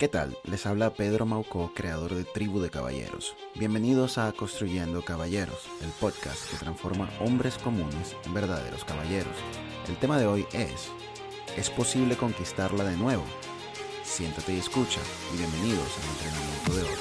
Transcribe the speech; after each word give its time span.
¿Qué 0.00 0.08
tal? 0.08 0.34
Les 0.44 0.64
habla 0.64 0.94
Pedro 0.94 1.26
Maucó, 1.26 1.74
creador 1.74 2.14
de 2.14 2.24
Tribu 2.24 2.58
de 2.60 2.70
Caballeros. 2.70 3.36
Bienvenidos 3.54 4.16
a 4.16 4.32
Construyendo 4.32 5.04
Caballeros, 5.04 5.68
el 5.82 5.90
podcast 5.90 6.50
que 6.50 6.56
transforma 6.56 7.10
hombres 7.20 7.58
comunes 7.58 8.16
en 8.24 8.32
verdaderos 8.32 8.82
caballeros. 8.86 9.34
El 9.90 9.98
tema 9.98 10.18
de 10.18 10.24
hoy 10.24 10.46
es, 10.54 10.88
¿es 11.54 11.68
posible 11.68 12.16
conquistarla 12.16 12.84
de 12.84 12.96
nuevo? 12.96 13.24
Siéntate 14.02 14.54
y 14.54 14.60
escucha 14.60 15.00
y 15.34 15.36
bienvenidos 15.36 15.90
al 15.98 16.08
entrenamiento 16.14 16.76
de 16.76 16.82
hoy. 16.84 16.98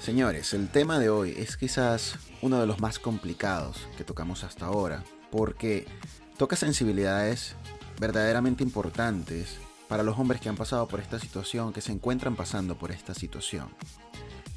Señores, 0.00 0.54
el 0.54 0.68
tema 0.68 1.00
de 1.00 1.10
hoy 1.10 1.34
es 1.36 1.56
quizás 1.56 2.20
uno 2.40 2.60
de 2.60 2.68
los 2.68 2.78
más 2.78 3.00
complicados 3.00 3.88
que 3.96 4.04
tocamos 4.04 4.44
hasta 4.44 4.66
ahora, 4.66 5.02
porque 5.32 5.88
toca 6.36 6.54
sensibilidades 6.54 7.56
verdaderamente 7.98 8.62
importantes 8.62 9.58
para 9.88 10.02
los 10.02 10.18
hombres 10.18 10.40
que 10.40 10.48
han 10.48 10.56
pasado 10.56 10.86
por 10.86 11.00
esta 11.00 11.18
situación, 11.18 11.72
que 11.72 11.80
se 11.80 11.92
encuentran 11.92 12.36
pasando 12.36 12.76
por 12.76 12.92
esta 12.92 13.14
situación. 13.14 13.68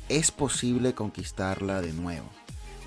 Es 0.09 0.31
posible 0.31 0.93
conquistarla 0.93 1.81
de 1.81 1.93
nuevo. 1.93 2.27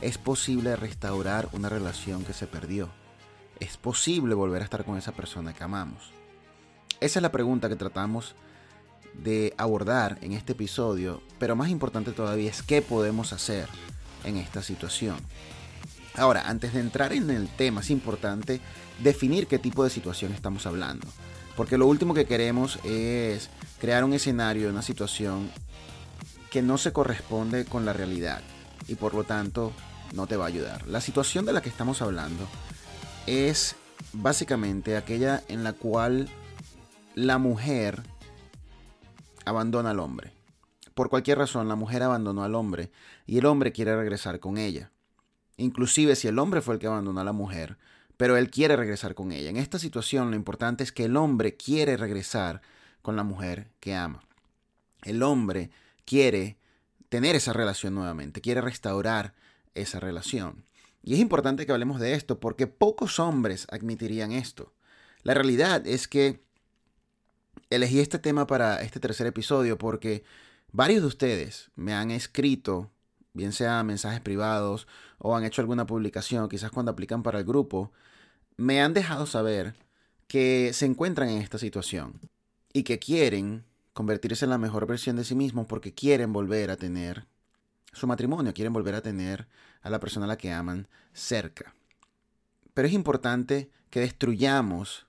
Es 0.02 0.19
posible 0.19 0.77
restaurar 0.77 1.49
una 1.52 1.71
relación 1.71 2.25
que 2.25 2.35
se 2.35 2.47
perdió. 2.47 2.91
Es 3.61 3.79
posible 3.79 4.35
volver 4.35 4.61
a 4.61 4.65
estar 4.65 4.85
con 4.85 4.99
esa 4.99 5.12
persona 5.12 5.55
que 5.55 5.65
amamos. 5.65 6.12
Esa 7.01 7.19
es 7.19 7.23
la 7.23 7.33
pregunta 7.33 7.69
que 7.69 7.77
tratamos 7.77 8.35
de 9.15 9.55
abordar 9.57 10.19
en 10.21 10.33
este 10.33 10.52
episodio, 10.52 11.23
pero 11.38 11.57
más 11.57 11.71
importante 11.71 12.13
todavía 12.13 12.51
es 12.51 12.63
qué 12.63 12.83
podemos 12.83 13.33
hacer 13.33 13.69
en 14.24 14.37
esta 14.37 14.63
situación. 14.63 15.16
Ahora, 16.16 16.49
antes 16.49 16.74
de 16.74 16.80
entrar 16.80 17.13
en 17.13 17.30
el 17.30 17.49
tema, 17.49 17.80
es 17.80 17.91
importante 17.91 18.61
definir 19.02 19.47
qué 19.47 19.59
tipo 19.59 19.83
de 19.83 19.91
situación 19.91 20.33
estamos 20.33 20.66
hablando. 20.66 21.07
Porque 21.57 21.79
lo 21.79 21.87
último 21.87 22.15
que 22.15 22.27
queremos 22.27 22.79
es 22.85 23.51
crear 23.81 24.05
un 24.05 24.13
escenario, 24.13 24.69
una 24.69 24.83
situación 24.83 25.51
que 26.51 26.63
no 26.63 26.79
se 26.79 26.93
corresponde 26.93 27.65
con 27.65 27.85
la 27.85 27.93
realidad 27.93 28.43
y 28.88 28.95
por 28.96 29.15
lo 29.15 29.24
tanto 29.24 29.73
no 30.15 30.27
te 30.27 30.37
va 30.37 30.45
a 30.45 30.49
ayudar. 30.49 30.87
La 30.87 31.01
situación 31.01 31.45
de 31.45 31.52
la 31.52 31.63
que 31.63 31.69
estamos 31.69 32.02
hablando 32.02 32.46
es 33.27 33.77
básicamente 34.13 34.96
aquella 34.96 35.43
en 35.49 35.65
la 35.65 35.73
cual 35.73 36.29
la 37.15 37.38
mujer 37.38 38.02
abandona 39.45 39.91
al 39.91 40.01
hombre. 40.01 40.33
Por 40.95 41.11
cualquier 41.11 41.39
razón, 41.39 41.68
la 41.68 41.77
mujer 41.77 42.02
abandonó 42.02 42.45
al 42.45 42.55
hombre 42.55 42.91
y 43.27 43.39
el 43.39 43.46
hombre 43.46 43.73
quiere 43.73 43.96
regresar 43.96 44.39
con 44.41 44.59
ella. 44.59 44.93
Inclusive 45.57 46.16
si 46.16 46.29
el 46.29 46.39
hombre 46.39 46.61
fue 46.61 46.74
el 46.74 46.80
que 46.80 46.87
abandonó 46.87 47.21
a 47.21 47.24
la 47.24 47.33
mujer, 47.33 47.79
pero 48.16 48.37
él 48.37 48.51
quiere 48.51 48.76
regresar 48.76 49.15
con 49.15 49.32
ella. 49.32 49.51
En 49.51 49.57
esta 49.57 49.79
situación 49.79 50.30
lo 50.30 50.37
importante 50.37 50.84
es 50.84 50.93
que 50.93 51.04
el 51.04 51.16
hombre 51.16 51.57
quiere 51.57 51.96
regresar 51.96 52.62
con 53.02 53.16
la 53.16 53.24
mujer 53.24 53.71
que 53.80 53.95
ama. 53.95 54.23
El 55.02 55.23
hombre 55.23 55.71
quiere 56.04 56.56
tener 57.09 57.37
esa 57.37 57.52
relación 57.52 57.95
nuevamente, 57.95 58.40
quiere 58.40 58.60
restaurar 58.60 59.34
esa 59.74 60.01
relación. 60.01 60.65
Y 61.02 61.15
es 61.15 61.21
importante 61.21 61.66
que 61.66 61.73
hablemos 61.73 62.01
de 62.01 62.15
esto 62.15 62.40
porque 62.40 62.66
pocos 62.66 63.18
hombres 63.18 63.66
admitirían 63.71 64.32
esto. 64.32 64.72
La 65.22 65.34
realidad 65.34 65.87
es 65.87 66.09
que 66.09 66.43
elegí 67.71 68.00
este 68.00 68.19
tema 68.19 68.47
para 68.47 68.81
este 68.81 69.00
tercer 69.00 69.26
episodio 69.26 69.76
porque 69.76 70.25
varios 70.72 71.03
de 71.03 71.09
ustedes 71.09 71.71
me 71.76 71.93
han 71.94 72.10
escrito, 72.10 72.91
bien 73.32 73.53
sea 73.53 73.82
mensajes 73.82 74.21
privados 74.21 74.87
o 75.19 75.37
han 75.37 75.44
hecho 75.44 75.60
alguna 75.60 75.87
publicación, 75.87 76.49
quizás 76.49 76.71
cuando 76.71 76.93
aplican 76.93 77.22
para 77.22 77.38
el 77.38 77.44
grupo, 77.44 77.93
me 78.56 78.81
han 78.81 78.94
dejado 78.94 79.27
saber 79.27 79.75
que 80.28 80.72
se 80.72 80.87
encuentran 80.87 81.28
en 81.28 81.38
esta 81.38 81.59
situación 81.59 82.21
y 82.72 82.83
que 82.83 82.99
quieren 82.99 83.65
convertirse 83.93 84.44
en 84.44 84.50
la 84.50 84.59
mejor 84.59 84.87
versión 84.87 85.16
de 85.16 85.25
sí 85.25 85.34
mismos 85.34 85.66
porque 85.66 85.94
quieren 85.94 86.33
volver 86.33 86.71
a 86.71 86.77
tener 86.77 87.27
su 87.93 88.06
matrimonio, 88.06 88.53
quieren 88.55 88.72
volver 88.72 88.95
a 88.95 89.03
tener 89.03 89.47
a 89.83 89.91
la 89.91 90.01
persona 90.01 90.27
a 90.27 90.28
la 90.28 90.39
que 90.39 90.53
aman 90.53 90.89
cerca. 91.12 91.75
Pero 92.75 92.89
es 92.89 92.95
importante 92.95 93.71
que 93.91 94.01
destruyamos 94.01 95.07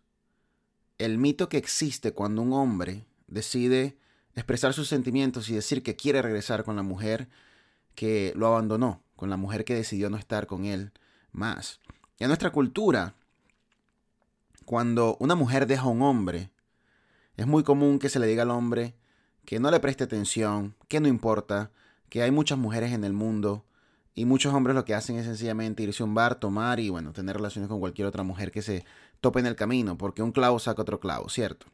el 1.00 1.18
mito 1.18 1.50
que 1.50 1.58
existe 1.58 2.14
cuando 2.14 2.42
un 2.42 2.54
hombre 2.54 3.06
decide 3.28 3.98
expresar 4.36 4.74
sus 4.74 4.88
sentimientos 4.88 5.50
y 5.50 5.56
decir 5.56 5.82
que 5.82 5.96
quiere 5.96 6.22
regresar 6.22 6.64
con 6.64 6.76
la 6.76 6.84
mujer 6.84 7.28
que 7.96 8.34
lo 8.36 8.48
abandonó, 8.48 9.02
con 9.16 9.30
la 9.30 9.38
mujer 9.38 9.66
que 9.66 9.74
decidió 9.74 10.10
no 10.10 10.18
estar 10.18 10.46
con 10.46 10.66
él 10.66 10.92
más. 11.32 11.80
Y 12.20 12.24
en 12.24 12.28
nuestra 12.28 12.52
cultura, 12.52 13.16
cuando 14.66 15.16
una 15.20 15.36
mujer 15.36 15.68
deja 15.68 15.84
a 15.84 15.90
un 15.90 16.02
hombre, 16.02 16.52
es 17.38 17.48
muy 17.48 17.64
común 17.64 18.00
que 18.00 18.10
se 18.10 18.20
le 18.20 18.28
diga 18.28 18.44
al 18.44 18.52
hombre 18.52 18.96
que 19.46 19.60
no 19.60 19.72
le 19.72 19.80
preste 19.80 20.04
atención, 20.04 20.76
que 20.88 21.00
no 21.00 21.08
importa, 21.08 21.72
que 22.10 22.24
hay 22.24 22.32
muchas 22.32 22.58
mujeres 22.58 22.92
en 22.92 23.04
el 23.04 23.14
mundo 23.14 23.66
y 24.16 24.26
muchos 24.26 24.54
hombres 24.54 24.76
lo 24.76 24.86
que 24.86 24.96
hacen 24.96 25.18
es 25.18 25.26
sencillamente 25.26 25.84
irse 25.84 26.02
a 26.02 26.06
un 26.06 26.16
bar, 26.16 26.36
tomar 26.36 26.80
y 26.80 26.90
bueno, 26.90 27.14
tener 27.14 27.36
relaciones 27.36 27.70
con 27.70 27.80
cualquier 27.80 28.08
otra 28.08 28.24
mujer 28.24 28.52
que 28.52 28.62
se 28.62 28.86
tope 29.22 29.40
en 29.40 29.46
el 29.46 29.56
camino, 29.56 29.98
porque 29.98 30.24
un 30.24 30.32
clavo 30.32 30.58
saca 30.58 30.82
otro 30.82 31.00
clavo, 31.00 31.30
¿cierto? 31.30 31.68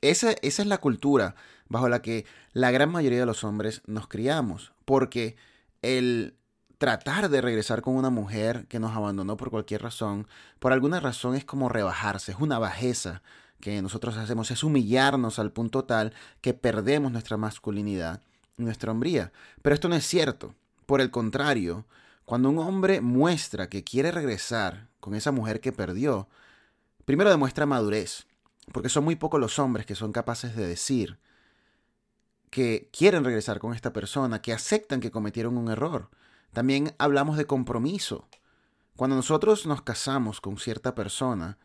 Esa, 0.00 0.32
esa 0.42 0.62
es 0.62 0.68
la 0.68 0.78
cultura 0.78 1.36
bajo 1.68 1.88
la 1.88 2.02
que 2.02 2.26
la 2.52 2.70
gran 2.70 2.90
mayoría 2.90 3.20
de 3.20 3.26
los 3.26 3.44
hombres 3.44 3.82
nos 3.86 4.08
criamos, 4.08 4.72
porque 4.84 5.36
el 5.80 6.34
tratar 6.82 7.28
de 7.28 7.40
regresar 7.40 7.80
con 7.80 7.94
una 7.94 8.10
mujer 8.10 8.66
que 8.66 8.80
nos 8.80 8.96
abandonó 8.96 9.36
por 9.36 9.50
cualquier 9.50 9.84
razón, 9.84 10.26
por 10.58 10.72
alguna 10.72 10.98
razón 10.98 11.36
es 11.36 11.44
como 11.44 11.68
rebajarse, 11.68 12.32
es 12.32 12.38
una 12.40 12.58
bajeza 12.58 13.22
que 13.60 13.80
nosotros 13.80 14.16
hacemos, 14.16 14.50
es 14.50 14.64
humillarnos 14.64 15.38
al 15.38 15.52
punto 15.52 15.84
tal 15.84 16.12
que 16.40 16.54
perdemos 16.54 17.12
nuestra 17.12 17.36
masculinidad 17.36 18.20
y 18.58 18.64
nuestra 18.64 18.90
hombría. 18.90 19.30
Pero 19.62 19.74
esto 19.74 19.88
no 19.88 19.94
es 19.94 20.04
cierto. 20.04 20.56
Por 20.84 21.00
el 21.00 21.12
contrario, 21.12 21.86
cuando 22.24 22.50
un 22.50 22.58
hombre 22.58 23.00
muestra 23.00 23.68
que 23.68 23.84
quiere 23.84 24.10
regresar 24.10 24.88
con 24.98 25.14
esa 25.14 25.30
mujer 25.30 25.60
que 25.60 25.70
perdió, 25.70 26.26
primero 27.04 27.30
demuestra 27.30 27.64
madurez, 27.64 28.26
porque 28.72 28.88
son 28.88 29.04
muy 29.04 29.14
pocos 29.14 29.38
los 29.38 29.60
hombres 29.60 29.86
que 29.86 29.94
son 29.94 30.10
capaces 30.10 30.56
de 30.56 30.66
decir 30.66 31.20
que 32.50 32.88
quieren 32.92 33.22
regresar 33.22 33.60
con 33.60 33.72
esta 33.72 33.92
persona, 33.92 34.42
que 34.42 34.52
aceptan 34.52 34.98
que 34.98 35.12
cometieron 35.12 35.56
un 35.56 35.70
error. 35.70 36.10
También 36.52 36.94
hablamos 36.98 37.36
de 37.36 37.46
compromiso. 37.46 38.28
Cuando 38.96 39.16
nosotros 39.16 39.66
nos 39.66 39.82
casamos 39.82 40.40
con 40.40 40.58
cierta 40.58 40.94
persona, 40.94 41.58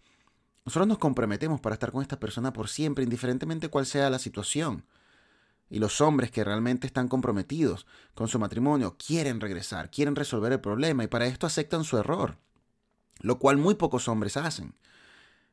nosotros 0.66 0.88
nos 0.88 0.98
comprometemos 0.98 1.59
para 1.59 1.74
estar 1.74 1.92
con 1.92 2.02
esta 2.02 2.20
persona 2.20 2.53
por 2.53 2.70
siempre, 2.70 3.03
indiferentemente 3.03 3.70
cuál 3.70 3.86
sea 3.86 4.09
la 4.09 4.20
situación. 4.20 4.86
Y 5.70 5.80
los 5.80 6.00
hombres 6.00 6.31
que 6.31 6.46
realmente 6.46 6.88
están 6.88 7.09
comprometidos 7.09 7.86
con 8.16 8.30
su 8.30 8.40
matrimonio 8.40 8.96
quieren 8.98 9.42
regresar, 9.42 9.92
quieren 9.92 10.16
resolver 10.16 10.53
el 10.53 10.62
problema 10.62 11.04
y 11.04 11.08
para 11.08 11.25
esto 11.25 11.46
aceptan 11.46 11.84
su 11.84 11.98
error, 11.98 12.38
lo 13.19 13.40
cual 13.40 13.58
muy 13.58 13.75
pocos 13.75 14.08
hombres 14.08 14.38
hacen. 14.38 14.75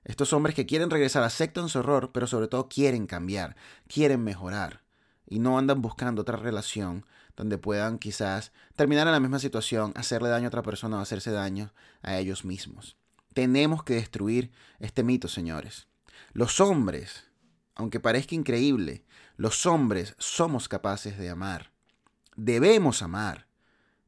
Estos 0.05 0.33
hombres 0.33 0.55
que 0.55 0.66
quieren 0.66 0.91
regresar 0.91 1.25
aceptan 1.25 1.69
su 1.69 1.81
error, 1.81 2.12
pero 2.12 2.28
sobre 2.28 2.47
todo 2.47 2.69
quieren 2.69 3.06
cambiar, 3.09 3.56
quieren 3.89 4.22
mejorar 4.22 4.84
y 5.27 5.41
no 5.41 5.59
andan 5.59 5.83
buscando 5.83 6.22
otra 6.22 6.37
relación 6.37 7.05
donde 7.37 7.59
puedan 7.59 7.99
quizás 7.99 8.53
terminar 8.77 9.06
en 9.06 9.12
la 9.12 9.21
misma 9.21 9.39
situación, 9.39 9.93
hacerle 9.97 10.28
daño 10.28 10.47
a 10.47 10.49
otra 10.49 10.62
persona 10.62 10.99
o 10.99 11.00
hacerse 11.00 11.31
daño 11.31 11.72
a 12.03 12.19
ellos 12.19 12.45
mismos. 12.45 12.97
Tenemos 13.33 13.83
que 13.83 13.95
destruir 13.95 14.53
este 14.78 15.03
mito, 15.03 15.28
señores. 15.28 15.89
Los 16.33 16.61
hombres, 16.61 17.25
aunque 17.75 18.00
parezca 18.00 18.34
increíble, 18.34 19.05
los 19.37 19.67
hombres 19.67 20.15
somos 20.19 20.69
capaces 20.69 21.19
de 21.19 21.31
amar. 21.31 21.72
Debemos 22.37 23.03
amar. 23.03 23.47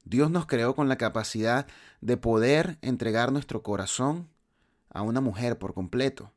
Dios 0.05 0.31
nos 0.31 0.47
creó 0.47 0.77
con 0.77 0.89
la 0.89 0.97
capacidad 0.97 1.67
de 2.01 2.17
poder 2.17 2.79
entregar 2.81 3.33
nuestro 3.33 3.63
corazón 3.63 4.29
a 4.91 5.03
una 5.03 5.21
mujer 5.21 5.59
por 5.59 5.75
completo. 5.75 6.33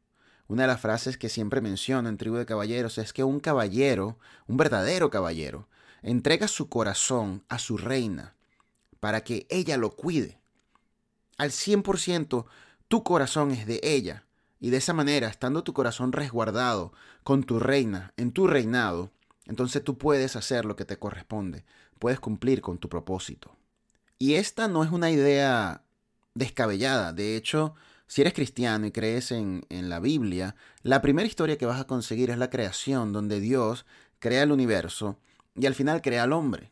Una 0.48 0.64
de 0.64 0.68
las 0.68 0.82
frases 0.82 1.18
que 1.20 1.30
siempre 1.30 1.62
menciono 1.62 2.10
en 2.10 2.18
Tribu 2.18 2.38
de 2.38 2.48
Caballeros 2.48 2.98
es 2.98 3.14
que 3.14 3.24
un 3.24 3.40
caballero, 3.40 4.18
un 4.48 4.58
verdadero 4.58 5.12
caballero, 5.12 5.68
entrega 6.02 6.48
su 6.48 6.70
corazón 6.70 7.44
a 7.50 7.60
su 7.60 7.78
reina 7.78 8.36
para 9.00 9.24
que 9.24 9.48
ella 9.50 9.78
lo 9.78 9.96
cuide. 9.96 10.40
Al 11.38 11.52
100% 11.52 12.46
tu 12.88 13.04
corazón 13.04 13.52
es 13.52 13.66
de 13.66 13.80
ella 13.84 14.26
y 14.60 14.72
de 14.72 14.78
esa 14.78 14.94
manera, 14.94 15.28
estando 15.30 15.64
tu 15.64 15.74
corazón 15.74 16.12
resguardado 16.12 16.92
con 17.24 17.44
tu 17.44 17.60
reina 17.60 18.14
en 18.18 18.32
tu 18.32 18.48
reinado, 18.48 19.12
entonces 19.46 19.84
tú 19.84 19.98
puedes 19.98 20.36
hacer 20.36 20.66
lo 20.66 20.76
que 20.76 20.86
te 20.86 21.00
corresponde, 21.00 21.64
puedes 21.98 22.20
cumplir 22.20 22.62
con 22.62 22.78
tu 22.78 22.90
propósito. 22.90 23.56
Y 24.18 24.34
esta 24.34 24.68
no 24.68 24.84
es 24.84 24.92
una 24.92 25.12
idea 25.12 25.84
descabellada, 26.34 27.14
de 27.14 27.38
hecho, 27.38 27.74
si 28.06 28.22
eres 28.22 28.34
cristiano 28.34 28.86
y 28.86 28.92
crees 28.92 29.32
en, 29.32 29.66
en, 29.70 29.88
la 29.88 30.00
Biblia, 30.00 30.56
la 30.82 31.02
primera 31.02 31.28
historia 31.28 31.58
que 31.58 31.66
vas 31.66 31.80
a 31.80 31.88
conseguir 31.88 32.32
es 32.32 32.38
la 32.38 32.50
creación, 32.50 33.14
donde 33.14 33.40
Dios 33.40 33.86
crea 34.20 34.44
el 34.44 34.52
universo 34.52 35.18
y 35.60 35.66
al 35.66 35.76
final 35.76 36.02
crea 36.02 36.24
al 36.24 36.34
hombre. 36.34 36.72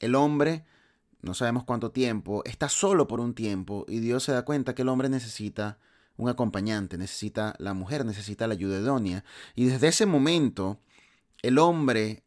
El 0.00 0.14
hombre, 0.14 0.64
no 1.22 1.34
sabemos 1.34 1.64
cuánto 1.64 1.90
tiempo, 1.90 2.42
está 2.44 2.68
solo 2.68 3.06
por 3.06 3.20
un 3.20 3.34
tiempo 3.34 3.84
y 3.88 4.00
Dios 4.00 4.24
se 4.24 4.32
da 4.32 4.44
cuenta 4.44 4.74
que 4.74 4.82
el 4.82 4.88
hombre 4.88 5.08
necesita 5.08 5.78
un 6.16 6.28
acompañante, 6.28 6.96
necesita 6.96 7.54
la 7.58 7.74
mujer, 7.74 8.04
necesita 8.04 8.46
la 8.46 8.54
ayuda 8.54 8.78
idónea. 8.78 9.24
Y 9.54 9.66
desde 9.66 9.88
ese 9.88 10.06
momento, 10.06 10.80
el 11.42 11.58
hombre 11.58 12.24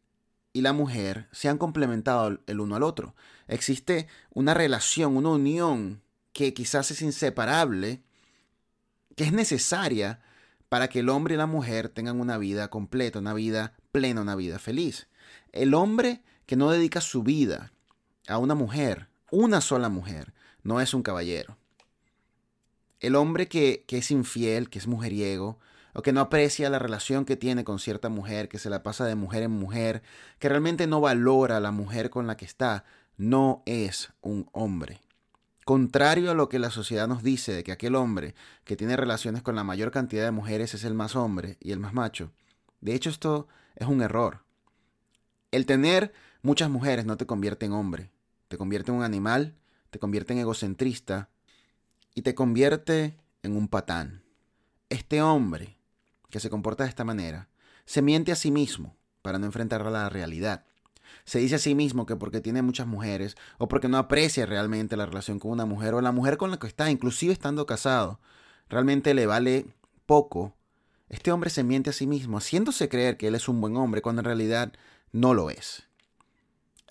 y 0.52 0.62
la 0.62 0.72
mujer 0.72 1.28
se 1.32 1.48
han 1.48 1.58
complementado 1.58 2.40
el 2.46 2.60
uno 2.60 2.76
al 2.76 2.82
otro. 2.82 3.14
Existe 3.48 4.06
una 4.32 4.54
relación, 4.54 5.16
una 5.16 5.30
unión 5.30 6.02
que 6.32 6.54
quizás 6.54 6.90
es 6.92 7.02
inseparable, 7.02 8.02
que 9.16 9.24
es 9.24 9.32
necesaria 9.32 10.20
para 10.68 10.88
que 10.88 11.00
el 11.00 11.08
hombre 11.08 11.34
y 11.34 11.38
la 11.38 11.46
mujer 11.46 11.88
tengan 11.88 12.20
una 12.20 12.38
vida 12.38 12.68
completa, 12.68 13.18
una 13.18 13.34
vida 13.34 13.74
plena, 13.90 14.20
una 14.20 14.36
vida 14.36 14.60
feliz. 14.60 15.08
El 15.52 15.74
hombre 15.74 16.22
que 16.46 16.56
no 16.56 16.70
dedica 16.70 17.00
su 17.00 17.22
vida 17.22 17.72
a 18.28 18.38
una 18.38 18.54
mujer, 18.54 19.08
una 19.30 19.60
sola 19.60 19.88
mujer, 19.88 20.32
no 20.62 20.80
es 20.80 20.94
un 20.94 21.02
caballero. 21.02 21.56
El 23.00 23.16
hombre 23.16 23.48
que, 23.48 23.84
que 23.86 23.98
es 23.98 24.10
infiel, 24.10 24.68
que 24.68 24.78
es 24.78 24.86
mujeriego, 24.86 25.58
o 25.92 26.02
que 26.02 26.12
no 26.12 26.20
aprecia 26.20 26.70
la 26.70 26.78
relación 26.78 27.24
que 27.24 27.36
tiene 27.36 27.64
con 27.64 27.78
cierta 27.78 28.08
mujer, 28.08 28.48
que 28.48 28.58
se 28.58 28.70
la 28.70 28.82
pasa 28.82 29.04
de 29.04 29.14
mujer 29.14 29.42
en 29.42 29.50
mujer, 29.50 30.02
que 30.38 30.48
realmente 30.48 30.86
no 30.86 31.00
valora 31.00 31.56
a 31.56 31.60
la 31.60 31.72
mujer 31.72 32.10
con 32.10 32.26
la 32.26 32.36
que 32.36 32.44
está, 32.44 32.84
no 33.16 33.62
es 33.66 34.12
un 34.20 34.48
hombre. 34.52 35.00
Contrario 35.64 36.30
a 36.30 36.34
lo 36.34 36.48
que 36.48 36.58
la 36.58 36.70
sociedad 36.70 37.06
nos 37.06 37.22
dice 37.22 37.52
de 37.52 37.64
que 37.64 37.72
aquel 37.72 37.94
hombre 37.94 38.34
que 38.64 38.76
tiene 38.76 38.96
relaciones 38.96 39.42
con 39.42 39.54
la 39.54 39.64
mayor 39.64 39.90
cantidad 39.90 40.24
de 40.24 40.30
mujeres 40.30 40.74
es 40.74 40.84
el 40.84 40.94
más 40.94 41.16
hombre 41.16 41.58
y 41.60 41.72
el 41.72 41.78
más 41.78 41.92
macho. 41.92 42.32
De 42.80 42.94
hecho, 42.94 43.10
esto 43.10 43.46
es 43.76 43.86
un 43.86 44.02
error. 44.02 44.42
El 45.50 45.66
tener 45.66 46.12
muchas 46.42 46.70
mujeres 46.70 47.06
no 47.06 47.16
te 47.16 47.26
convierte 47.26 47.66
en 47.66 47.72
hombre, 47.72 48.10
te 48.48 48.56
convierte 48.56 48.90
en 48.90 48.98
un 48.98 49.04
animal, 49.04 49.54
te 49.90 49.98
convierte 49.98 50.32
en 50.32 50.38
egocentrista 50.38 51.28
y 52.14 52.22
te 52.22 52.34
convierte 52.34 53.16
en 53.42 53.56
un 53.56 53.68
patán. 53.68 54.22
Este 54.88 55.22
hombre 55.22 55.76
que 56.30 56.40
se 56.40 56.50
comporta 56.50 56.84
de 56.84 56.90
esta 56.90 57.04
manera, 57.04 57.48
se 57.84 58.02
miente 58.02 58.32
a 58.32 58.36
sí 58.36 58.50
mismo 58.50 58.96
para 59.22 59.38
no 59.38 59.46
enfrentar 59.46 59.82
a 59.82 59.90
la 59.90 60.08
realidad. 60.08 60.64
Se 61.24 61.40
dice 61.40 61.56
a 61.56 61.58
sí 61.58 61.74
mismo 61.74 62.06
que 62.06 62.16
porque 62.16 62.40
tiene 62.40 62.62
muchas 62.62 62.86
mujeres 62.86 63.36
o 63.58 63.68
porque 63.68 63.88
no 63.88 63.98
aprecia 63.98 64.46
realmente 64.46 64.96
la 64.96 65.06
relación 65.06 65.38
con 65.40 65.50
una 65.50 65.66
mujer 65.66 65.94
o 65.94 66.00
la 66.00 66.12
mujer 66.12 66.36
con 66.36 66.50
la 66.50 66.58
que 66.58 66.68
está, 66.68 66.90
inclusive 66.90 67.32
estando 67.32 67.66
casado, 67.66 68.20
realmente 68.68 69.12
le 69.12 69.26
vale 69.26 69.66
poco. 70.06 70.54
Este 71.08 71.32
hombre 71.32 71.50
se 71.50 71.64
miente 71.64 71.90
a 71.90 71.92
sí 71.92 72.06
mismo, 72.06 72.38
haciéndose 72.38 72.88
creer 72.88 73.16
que 73.16 73.26
él 73.26 73.34
es 73.34 73.48
un 73.48 73.60
buen 73.60 73.76
hombre 73.76 74.02
cuando 74.02 74.20
en 74.20 74.26
realidad 74.26 74.72
no 75.12 75.34
lo 75.34 75.50
es. 75.50 75.84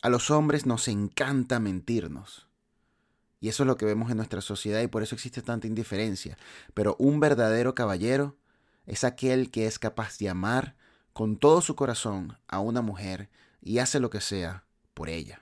A 0.01 0.10
los 0.10 0.31
hombres 0.31 0.66
nos 0.66 0.88
encanta 0.88 1.60
mentirnos. 1.60 2.48
Y 3.42 3.50
eso 3.50 3.63
es 3.63 3.68
lo 3.68 3.77
que 3.77 3.86
vemos 3.86 4.12
en 4.12 4.18
nuestra 4.18 4.42
sociedad 4.42 4.81
y 4.81 4.88
por 4.88 5.04
eso 5.04 5.16
existe 5.16 5.42
tanta 5.42 5.68
indiferencia. 5.68 6.38
Pero 6.74 6.95
un 7.00 7.19
verdadero 7.19 7.75
caballero 7.75 8.36
es 8.86 9.04
aquel 9.04 9.51
que 9.51 9.66
es 9.66 9.80
capaz 9.80 10.18
de 10.18 10.30
amar 10.30 10.75
con 11.13 11.38
todo 11.38 11.62
su 11.62 11.75
corazón 11.75 12.38
a 12.48 12.60
una 12.60 12.81
mujer 12.81 13.30
y 13.62 13.80
hace 13.80 14.00
lo 14.00 14.10
que 14.10 14.21
sea 14.21 14.63
por 14.94 15.10
ella. 15.10 15.42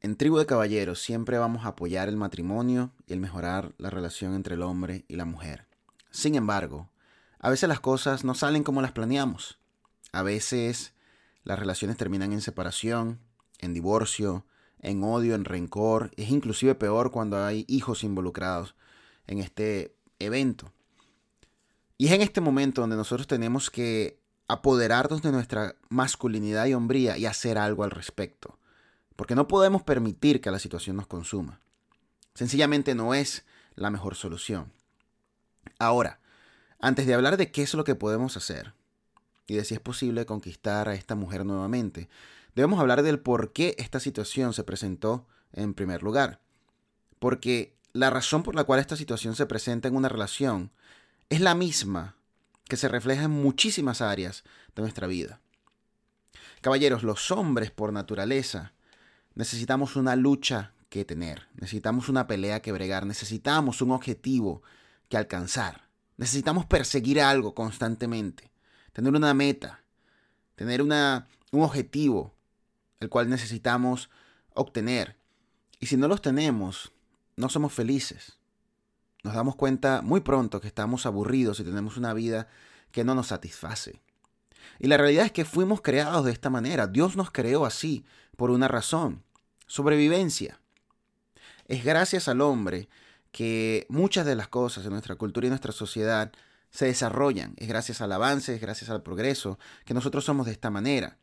En 0.00 0.16
Tribu 0.16 0.38
de 0.38 0.46
Caballeros 0.46 1.00
siempre 1.00 1.38
vamos 1.38 1.64
a 1.64 1.68
apoyar 1.68 2.08
el 2.08 2.16
matrimonio 2.16 2.92
y 3.06 3.12
el 3.12 3.20
mejorar 3.20 3.72
la 3.78 3.90
relación 3.90 4.34
entre 4.34 4.56
el 4.56 4.62
hombre 4.62 5.04
y 5.06 5.14
la 5.14 5.24
mujer. 5.24 5.66
Sin 6.10 6.34
embargo, 6.34 6.90
a 7.38 7.50
veces 7.50 7.68
las 7.68 7.80
cosas 7.80 8.24
no 8.24 8.34
salen 8.34 8.64
como 8.64 8.82
las 8.82 8.92
planeamos. 8.92 9.58
A 10.12 10.22
veces 10.22 10.94
las 11.44 11.58
relaciones 11.58 11.96
terminan 11.96 12.32
en 12.32 12.40
separación, 12.40 13.20
en 13.58 13.74
divorcio, 13.74 14.46
en 14.78 15.02
odio, 15.02 15.34
en 15.34 15.44
rencor. 15.44 16.10
Es 16.16 16.30
inclusive 16.30 16.74
peor 16.74 17.10
cuando 17.10 17.42
hay 17.42 17.64
hijos 17.68 18.04
involucrados 18.04 18.74
en 19.26 19.38
este 19.38 19.96
evento. 20.18 20.72
Y 21.98 22.06
es 22.06 22.12
en 22.12 22.22
este 22.22 22.40
momento 22.40 22.80
donde 22.80 22.96
nosotros 22.96 23.26
tenemos 23.26 23.70
que 23.70 24.20
apoderarnos 24.48 25.22
de 25.22 25.32
nuestra 25.32 25.76
masculinidad 25.88 26.66
y 26.66 26.74
hombría 26.74 27.16
y 27.16 27.26
hacer 27.26 27.58
algo 27.58 27.84
al 27.84 27.90
respecto. 27.90 28.58
Porque 29.16 29.34
no 29.34 29.48
podemos 29.48 29.82
permitir 29.82 30.40
que 30.40 30.50
la 30.50 30.58
situación 30.58 30.96
nos 30.96 31.06
consuma. 31.06 31.60
Sencillamente 32.34 32.94
no 32.94 33.14
es 33.14 33.44
la 33.74 33.90
mejor 33.90 34.14
solución. 34.14 34.72
Ahora, 35.78 36.20
antes 36.80 37.06
de 37.06 37.14
hablar 37.14 37.36
de 37.36 37.50
qué 37.52 37.62
es 37.62 37.74
lo 37.74 37.84
que 37.84 37.94
podemos 37.94 38.36
hacer 38.36 38.74
y 39.46 39.54
de 39.54 39.64
si 39.64 39.74
es 39.74 39.80
posible 39.80 40.26
conquistar 40.26 40.88
a 40.88 40.94
esta 40.94 41.14
mujer 41.14 41.44
nuevamente, 41.44 42.08
debemos 42.54 42.80
hablar 42.80 43.02
del 43.02 43.20
por 43.20 43.52
qué 43.52 43.74
esta 43.78 44.00
situación 44.00 44.52
se 44.52 44.64
presentó 44.64 45.26
en 45.52 45.74
primer 45.74 46.02
lugar. 46.02 46.40
Porque 47.18 47.76
la 47.92 48.10
razón 48.10 48.42
por 48.42 48.54
la 48.54 48.64
cual 48.64 48.80
esta 48.80 48.96
situación 48.96 49.36
se 49.36 49.46
presenta 49.46 49.88
en 49.88 49.96
una 49.96 50.08
relación 50.08 50.70
es 51.28 51.40
la 51.40 51.54
misma 51.54 52.16
que 52.64 52.76
se 52.76 52.88
refleja 52.88 53.24
en 53.24 53.30
muchísimas 53.30 54.00
áreas 54.00 54.44
de 54.74 54.82
nuestra 54.82 55.06
vida. 55.06 55.40
Caballeros, 56.60 57.02
los 57.02 57.30
hombres 57.30 57.70
por 57.70 57.92
naturaleza 57.92 58.72
necesitamos 59.34 59.96
una 59.96 60.16
lucha 60.16 60.72
que 60.88 61.04
tener, 61.04 61.48
necesitamos 61.54 62.08
una 62.08 62.26
pelea 62.26 62.60
que 62.60 62.70
bregar, 62.70 63.06
necesitamos 63.06 63.82
un 63.82 63.90
objetivo 63.90 64.62
que 65.08 65.16
alcanzar, 65.16 65.88
necesitamos 66.18 66.66
perseguir 66.66 67.20
algo 67.20 67.54
constantemente, 67.54 68.51
tener 68.92 69.14
una 69.14 69.34
meta, 69.34 69.82
tener 70.54 70.82
una, 70.82 71.28
un 71.50 71.62
objetivo 71.62 72.34
el 73.00 73.08
cual 73.08 73.28
necesitamos 73.28 74.10
obtener. 74.54 75.16
Y 75.80 75.86
si 75.86 75.96
no 75.96 76.08
los 76.08 76.22
tenemos, 76.22 76.92
no 77.36 77.48
somos 77.48 77.72
felices 77.72 78.38
nos 79.22 79.34
damos 79.34 79.56
cuenta 79.56 80.02
muy 80.02 80.20
pronto 80.20 80.60
que 80.60 80.66
estamos 80.66 81.06
aburridos 81.06 81.60
y 81.60 81.64
tenemos 81.64 81.96
una 81.96 82.12
vida 82.12 82.48
que 82.90 83.04
no 83.04 83.14
nos 83.14 83.28
satisface. 83.28 84.00
Y 84.78 84.88
la 84.88 84.96
realidad 84.96 85.26
es 85.26 85.32
que 85.32 85.44
fuimos 85.44 85.80
creados 85.80 86.24
de 86.24 86.32
esta 86.32 86.50
manera. 86.50 86.86
Dios 86.86 87.16
nos 87.16 87.30
creó 87.30 87.64
así 87.64 88.04
por 88.36 88.50
una 88.50 88.68
razón. 88.68 89.22
Sobrevivencia. 89.66 90.60
Es 91.66 91.84
gracias 91.84 92.28
al 92.28 92.40
hombre 92.40 92.88
que 93.30 93.86
muchas 93.88 94.26
de 94.26 94.34
las 94.34 94.48
cosas 94.48 94.84
en 94.84 94.90
nuestra 94.90 95.14
cultura 95.14 95.46
y 95.46 95.50
nuestra 95.50 95.72
sociedad 95.72 96.32
se 96.72 96.86
desarrollan. 96.86 97.54
Es 97.58 97.68
gracias 97.68 98.00
al 98.00 98.12
avance, 98.12 98.54
es 98.54 98.60
gracias 98.60 98.90
al 98.90 99.02
progreso 99.02 99.58
que 99.84 99.94
nosotros 99.94 100.24
somos 100.24 100.46
de 100.46 100.52
esta 100.52 100.70
manera. 100.70 101.18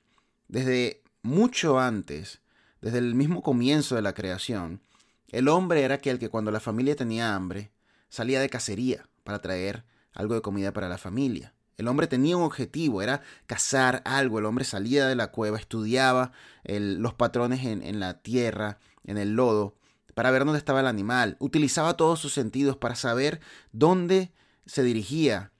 Desde 0.48 1.04
mucho 1.22 1.80
antes, 1.80 2.42
desde 2.82 3.00
el 3.00 3.16
mismo 3.16 3.44
comienzo 3.44 3.96
de 3.96 4.02
la 4.02 4.14
creación, 4.14 4.82
el 5.28 5.48
hombre 5.48 5.82
era 5.82 5.96
aquel 5.96 6.20
que 6.20 6.30
cuando 6.30 6.52
la 6.52 6.60
familia 6.60 6.96
tenía 6.96 7.36
hambre, 7.36 7.72
salía 8.10 8.40
de 8.40 8.50
cacería 8.50 9.10
para 9.24 9.42
traer 9.42 9.86
algo 10.14 10.36
de 10.36 10.42
comida 10.42 10.72
para 10.72 10.88
la 10.88 10.98
familia. 10.98 11.54
El 11.78 11.88
hombre 11.88 12.08
tenía 12.08 12.38
un 12.38 12.44
objetivo, 12.44 13.02
era 13.02 13.22
cazar 13.46 14.02
algo. 14.06 14.40
El 14.40 14.46
hombre 14.46 14.66
salía 14.66 15.08
de 15.08 15.16
la 15.16 15.32
cueva, 15.32 15.58
estudiaba 15.58 16.32
los 16.64 17.14
patrones 17.14 17.66
en, 17.66 17.84
en 17.84 18.00
la 18.00 18.22
tierra, 18.22 18.80
en 19.06 19.18
el 19.18 19.34
lodo, 19.34 19.78
para 20.14 20.30
ver 20.30 20.44
dónde 20.44 20.60
estaba 20.60 20.82
el 20.82 20.88
animal. 20.88 21.38
Utilizaba 21.40 21.96
todos 21.96 22.20
sus 22.20 22.34
sentidos 22.34 22.76
para 22.76 22.96
saber 22.96 23.40
dónde 23.72 24.34
se 24.70 24.84
dirigía 24.84 25.52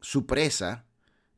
su 0.00 0.26
presa 0.26 0.84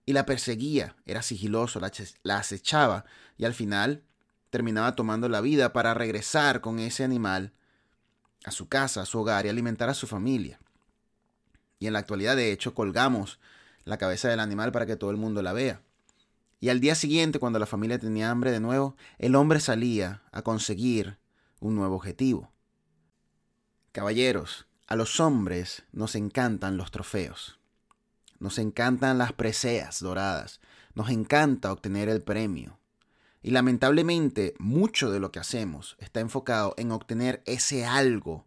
y 0.07 0.15
la 0.15 0.25
perseguía. 0.25 0.97
Era 1.05 1.21
sigiloso, 1.21 1.81
la 2.23 2.39
acechaba 2.39 3.05
y 3.37 3.45
al 3.45 3.53
final 3.53 4.05
terminaba 4.49 4.97
tomando 4.97 5.29
la 5.29 5.43
vida 5.43 5.75
para 5.75 5.93
regresar 5.93 6.63
con 6.63 6.79
ese 6.79 7.05
animal 7.05 7.53
a 8.45 8.51
su 8.51 8.69
casa, 8.69 9.03
a 9.03 9.07
su 9.07 9.21
hogar 9.21 9.45
y 9.45 9.51
alimentar 9.51 9.91
a 9.91 9.95
su 9.95 10.07
familia. 10.07 10.61
Y 11.79 11.89
en 11.89 11.93
la 11.93 11.99
actualidad, 11.99 12.37
de 12.37 12.53
hecho, 12.53 12.75
colgamos 12.75 13.39
la 13.85 13.99
cabeza 13.99 14.31
del 14.31 14.41
animal 14.41 14.73
para 14.73 14.87
que 14.87 14.97
todo 14.97 15.11
el 15.11 15.19
mundo 15.19 15.43
la 15.43 15.53
vea. 15.53 15.83
Y 16.59 16.71
al 16.71 16.81
día 16.81 16.95
siguiente, 16.95 17.39
cuando 17.39 17.59
la 17.59 17.67
familia 17.67 17.99
tenía 17.99 18.31
hambre 18.31 18.51
de 18.51 18.61
nuevo, 18.61 18.97
el 19.19 19.35
hombre 19.35 19.61
salía 19.61 20.23
a 20.33 20.41
conseguir 20.41 21.19
un 21.59 21.75
nuevo 21.75 21.97
objetivo. 21.97 22.51
Caballeros, 23.93 24.67
a 24.91 24.97
los 24.97 25.21
hombres 25.21 25.85
nos 25.93 26.17
encantan 26.17 26.77
los 26.77 26.91
trofeos. 26.91 27.61
Nos 28.41 28.59
encantan 28.59 29.19
las 29.19 29.33
preseas 29.33 30.01
doradas. 30.01 30.61
Nos 30.95 31.11
encanta 31.11 31.73
obtener 31.73 32.09
el 32.09 32.23
premio. 32.23 32.77
Y 33.41 33.53
lamentablemente 33.53 34.53
mucho 34.59 35.13
de 35.13 35.21
lo 35.21 35.31
que 35.31 35.39
hacemos 35.39 35.97
está 36.01 36.19
enfocado 36.19 36.75
en 36.77 36.91
obtener 36.91 37.41
ese 37.47 37.87
algo 37.87 38.47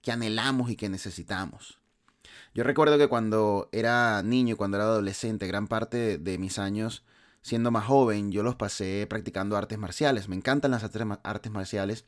que 0.00 0.10
anhelamos 0.12 0.70
y 0.70 0.76
que 0.76 0.88
necesitamos. 0.88 1.78
Yo 2.54 2.64
recuerdo 2.64 2.96
que 2.96 3.08
cuando 3.08 3.68
era 3.70 4.22
niño 4.22 4.56
cuando 4.56 4.78
era 4.78 4.84
adolescente, 4.84 5.46
gran 5.46 5.66
parte 5.66 6.16
de 6.16 6.38
mis 6.38 6.58
años 6.58 7.04
siendo 7.42 7.70
más 7.70 7.84
joven, 7.84 8.32
yo 8.32 8.42
los 8.42 8.56
pasé 8.56 9.06
practicando 9.10 9.58
artes 9.58 9.78
marciales. 9.78 10.26
Me 10.26 10.36
encantan 10.36 10.70
las 10.70 10.84
artes 10.84 11.52
marciales. 11.52 12.06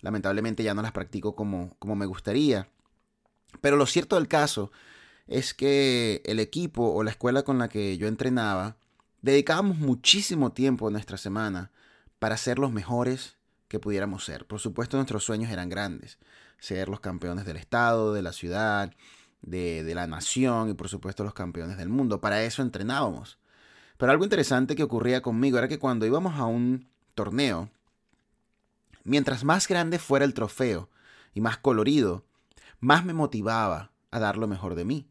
Lamentablemente 0.00 0.62
ya 0.62 0.74
no 0.74 0.82
las 0.82 0.92
practico 0.92 1.34
como, 1.34 1.74
como 1.80 1.96
me 1.96 2.06
gustaría. 2.06 2.68
Pero 3.60 3.76
lo 3.76 3.86
cierto 3.86 4.16
del 4.16 4.28
caso 4.28 4.70
es 5.26 5.54
que 5.54 6.22
el 6.24 6.40
equipo 6.40 6.92
o 6.92 7.02
la 7.02 7.10
escuela 7.10 7.42
con 7.42 7.58
la 7.58 7.68
que 7.68 7.98
yo 7.98 8.06
entrenaba 8.06 8.76
dedicábamos 9.22 9.78
muchísimo 9.78 10.52
tiempo 10.52 10.88
en 10.88 10.92
nuestra 10.92 11.16
semana 11.16 11.72
para 12.18 12.36
ser 12.36 12.58
los 12.58 12.72
mejores 12.72 13.36
que 13.68 13.80
pudiéramos 13.80 14.24
ser. 14.24 14.46
Por 14.46 14.60
supuesto, 14.60 14.96
nuestros 14.96 15.24
sueños 15.24 15.50
eran 15.50 15.68
grandes. 15.68 16.18
Ser 16.58 16.88
los 16.88 17.00
campeones 17.00 17.44
del 17.44 17.56
estado, 17.56 18.14
de 18.14 18.22
la 18.22 18.32
ciudad, 18.32 18.92
de, 19.42 19.82
de 19.84 19.94
la 19.94 20.06
nación 20.06 20.70
y 20.70 20.74
por 20.74 20.88
supuesto 20.88 21.24
los 21.24 21.34
campeones 21.34 21.76
del 21.76 21.88
mundo. 21.88 22.20
Para 22.20 22.42
eso 22.44 22.62
entrenábamos. 22.62 23.38
Pero 23.96 24.12
algo 24.12 24.24
interesante 24.24 24.76
que 24.76 24.82
ocurría 24.82 25.22
conmigo 25.22 25.58
era 25.58 25.68
que 25.68 25.78
cuando 25.78 26.06
íbamos 26.06 26.38
a 26.38 26.44
un 26.44 26.88
torneo, 27.14 27.70
mientras 29.04 29.44
más 29.44 29.66
grande 29.68 29.98
fuera 29.98 30.24
el 30.24 30.34
trofeo 30.34 30.90
y 31.34 31.40
más 31.40 31.58
colorido, 31.58 32.24
más 32.80 33.04
me 33.04 33.14
motivaba 33.14 33.92
a 34.10 34.18
dar 34.18 34.36
lo 34.36 34.46
mejor 34.46 34.74
de 34.74 34.84
mí. 34.84 35.08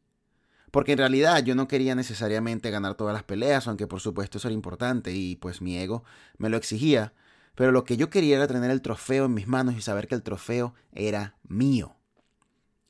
Porque 0.71 0.91
en 0.91 0.97
realidad 0.97 1.43
yo 1.43 1.55
no 1.55 1.67
quería 1.67 1.95
necesariamente 1.95 2.69
ganar 2.69 2.95
todas 2.95 3.13
las 3.13 3.23
peleas, 3.23 3.67
aunque 3.67 3.87
por 3.87 4.01
supuesto 4.01 4.37
eso 4.37 4.47
era 4.47 4.53
importante 4.53 5.13
y 5.13 5.37
pues 5.37 5.61
mi 5.61 5.77
ego 5.77 6.03
me 6.37 6.49
lo 6.49 6.57
exigía. 6.57 7.13
Pero 7.55 7.71
lo 7.71 7.85
que 7.85 7.95
yo 7.95 8.09
quería 8.09 8.35
era 8.35 8.47
tener 8.47 8.69
el 8.69 8.81
trofeo 8.81 9.25
en 9.25 9.33
mis 9.33 9.47
manos 9.47 9.75
y 9.75 9.81
saber 9.81 10.07
que 10.07 10.15
el 10.15 10.23
trofeo 10.23 10.73
era 10.91 11.37
mío. 11.47 11.95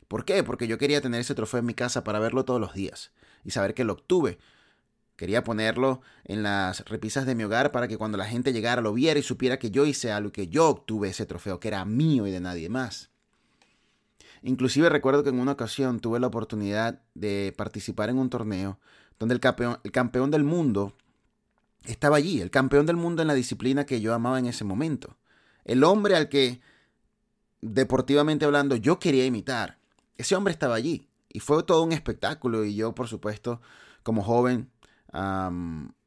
¿Por 0.07 0.25
qué? 0.25 0.43
Porque 0.43 0.67
yo 0.67 0.77
quería 0.77 1.01
tener 1.01 1.21
ese 1.21 1.35
trofeo 1.35 1.59
en 1.59 1.65
mi 1.65 1.73
casa 1.73 2.03
para 2.03 2.19
verlo 2.19 2.45
todos 2.45 2.59
los 2.59 2.73
días 2.73 3.11
y 3.43 3.51
saber 3.51 3.73
que 3.73 3.83
lo 3.83 3.93
obtuve. 3.93 4.39
Quería 5.15 5.43
ponerlo 5.43 6.01
en 6.25 6.43
las 6.43 6.83
repisas 6.85 7.25
de 7.25 7.35
mi 7.35 7.43
hogar 7.43 7.71
para 7.71 7.87
que 7.87 7.97
cuando 7.97 8.17
la 8.17 8.25
gente 8.25 8.51
llegara 8.51 8.81
lo 8.81 8.93
viera 8.93 9.19
y 9.19 9.23
supiera 9.23 9.59
que 9.59 9.71
yo 9.71 9.85
hice 9.85 10.11
algo, 10.11 10.31
que 10.31 10.47
yo 10.47 10.67
obtuve 10.67 11.09
ese 11.09 11.25
trofeo, 11.25 11.59
que 11.59 11.69
era 11.69 11.85
mío 11.85 12.27
y 12.27 12.31
de 12.31 12.41
nadie 12.41 12.67
más. 12.67 13.11
Inclusive 14.47 14.89
recuerdo 14.89 15.23
que 15.23 15.29
en 15.29 15.39
una 15.39 15.53
ocasión 15.53 15.99
tuve 15.99 16.19
la 16.19 16.27
oportunidad 16.27 17.01
de 17.15 17.51
participar 17.57 18.11
en 18.11 18.19
un 18.19 18.29
torneo 18.29 18.79
donde 19.17 19.33
el 19.33 19.39
campeón, 19.39 19.79
el 19.83 19.91
campeón 19.91 20.29
del 20.29 20.43
mundo 20.43 20.93
estaba 21.85 22.17
allí, 22.17 22.41
el 22.41 22.51
campeón 22.51 22.85
del 22.85 22.95
mundo 22.95 23.23
en 23.23 23.27
la 23.27 23.33
disciplina 23.33 23.87
que 23.87 24.01
yo 24.01 24.13
amaba 24.13 24.37
en 24.37 24.45
ese 24.45 24.63
momento. 24.63 25.17
El 25.63 25.83
hombre 25.83 26.15
al 26.15 26.29
que, 26.29 26.61
deportivamente 27.61 28.45
hablando, 28.45 28.75
yo 28.75 28.99
quería 28.99 29.25
imitar. 29.25 29.79
Ese 30.15 30.35
hombre 30.35 30.53
estaba 30.53 30.75
allí 30.75 31.09
y 31.27 31.39
fue 31.39 31.63
todo 31.63 31.81
un 31.81 31.91
espectáculo 31.91 32.65
y 32.65 32.75
yo, 32.75 32.93
por 32.93 33.07
supuesto, 33.07 33.61
como 34.03 34.21
joven, 34.21 34.69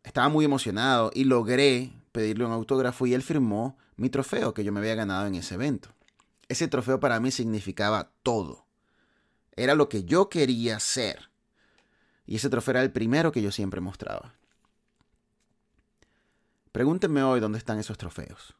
estaba 0.04 0.28
muy 0.28 0.44
emocionado 0.44 1.10
y 1.12 1.24
logré 1.24 1.92
pedirle 2.12 2.44
un 2.44 2.52
autógrafo 2.52 3.04
y 3.04 3.14
él 3.14 3.22
firmó 3.22 3.76
mi 3.96 4.10
trofeo 4.10 4.54
que 4.54 4.62
yo 4.62 4.70
me 4.70 4.78
había 4.78 4.94
ganado 4.94 5.26
en 5.26 5.34
ese 5.34 5.56
evento. 5.56 5.90
Ese 6.48 6.68
trofeo 6.68 6.98
para 7.00 7.20
mí 7.20 7.30
significaba 7.30 8.10
todo. 8.22 8.66
Era 9.56 9.74
lo 9.74 9.88
que 9.88 10.04
yo 10.04 10.28
quería 10.28 10.80
ser. 10.80 11.30
Y 12.26 12.36
ese 12.36 12.48
trofeo 12.48 12.72
era 12.72 12.82
el 12.82 12.92
primero 12.92 13.32
que 13.32 13.42
yo 13.42 13.52
siempre 13.52 13.80
mostraba. 13.80 14.34
Pregúntenme 16.72 17.22
hoy 17.22 17.40
dónde 17.40 17.58
están 17.58 17.78
esos 17.78 17.98
trofeos. 17.98 18.54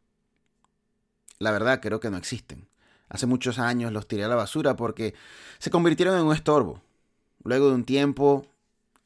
La 1.39 1.51
verdad 1.51 1.81
creo 1.81 2.01
que 2.01 2.11
no 2.11 2.17
existen. 2.17 2.69
Hace 3.09 3.27
muchos 3.27 3.59
años 3.59 3.93
los 3.93 4.07
tiré 4.07 4.25
a 4.25 4.29
la 4.29 4.35
basura 4.35 4.77
porque 4.77 5.15
se 5.59 5.71
convirtieron 5.71 6.19
en 6.19 6.27
un 6.27 6.35
estorbo. 6.35 6.83
Luego 7.45 7.69
de 7.69 7.75
un 7.75 7.85
tiempo, 7.85 8.47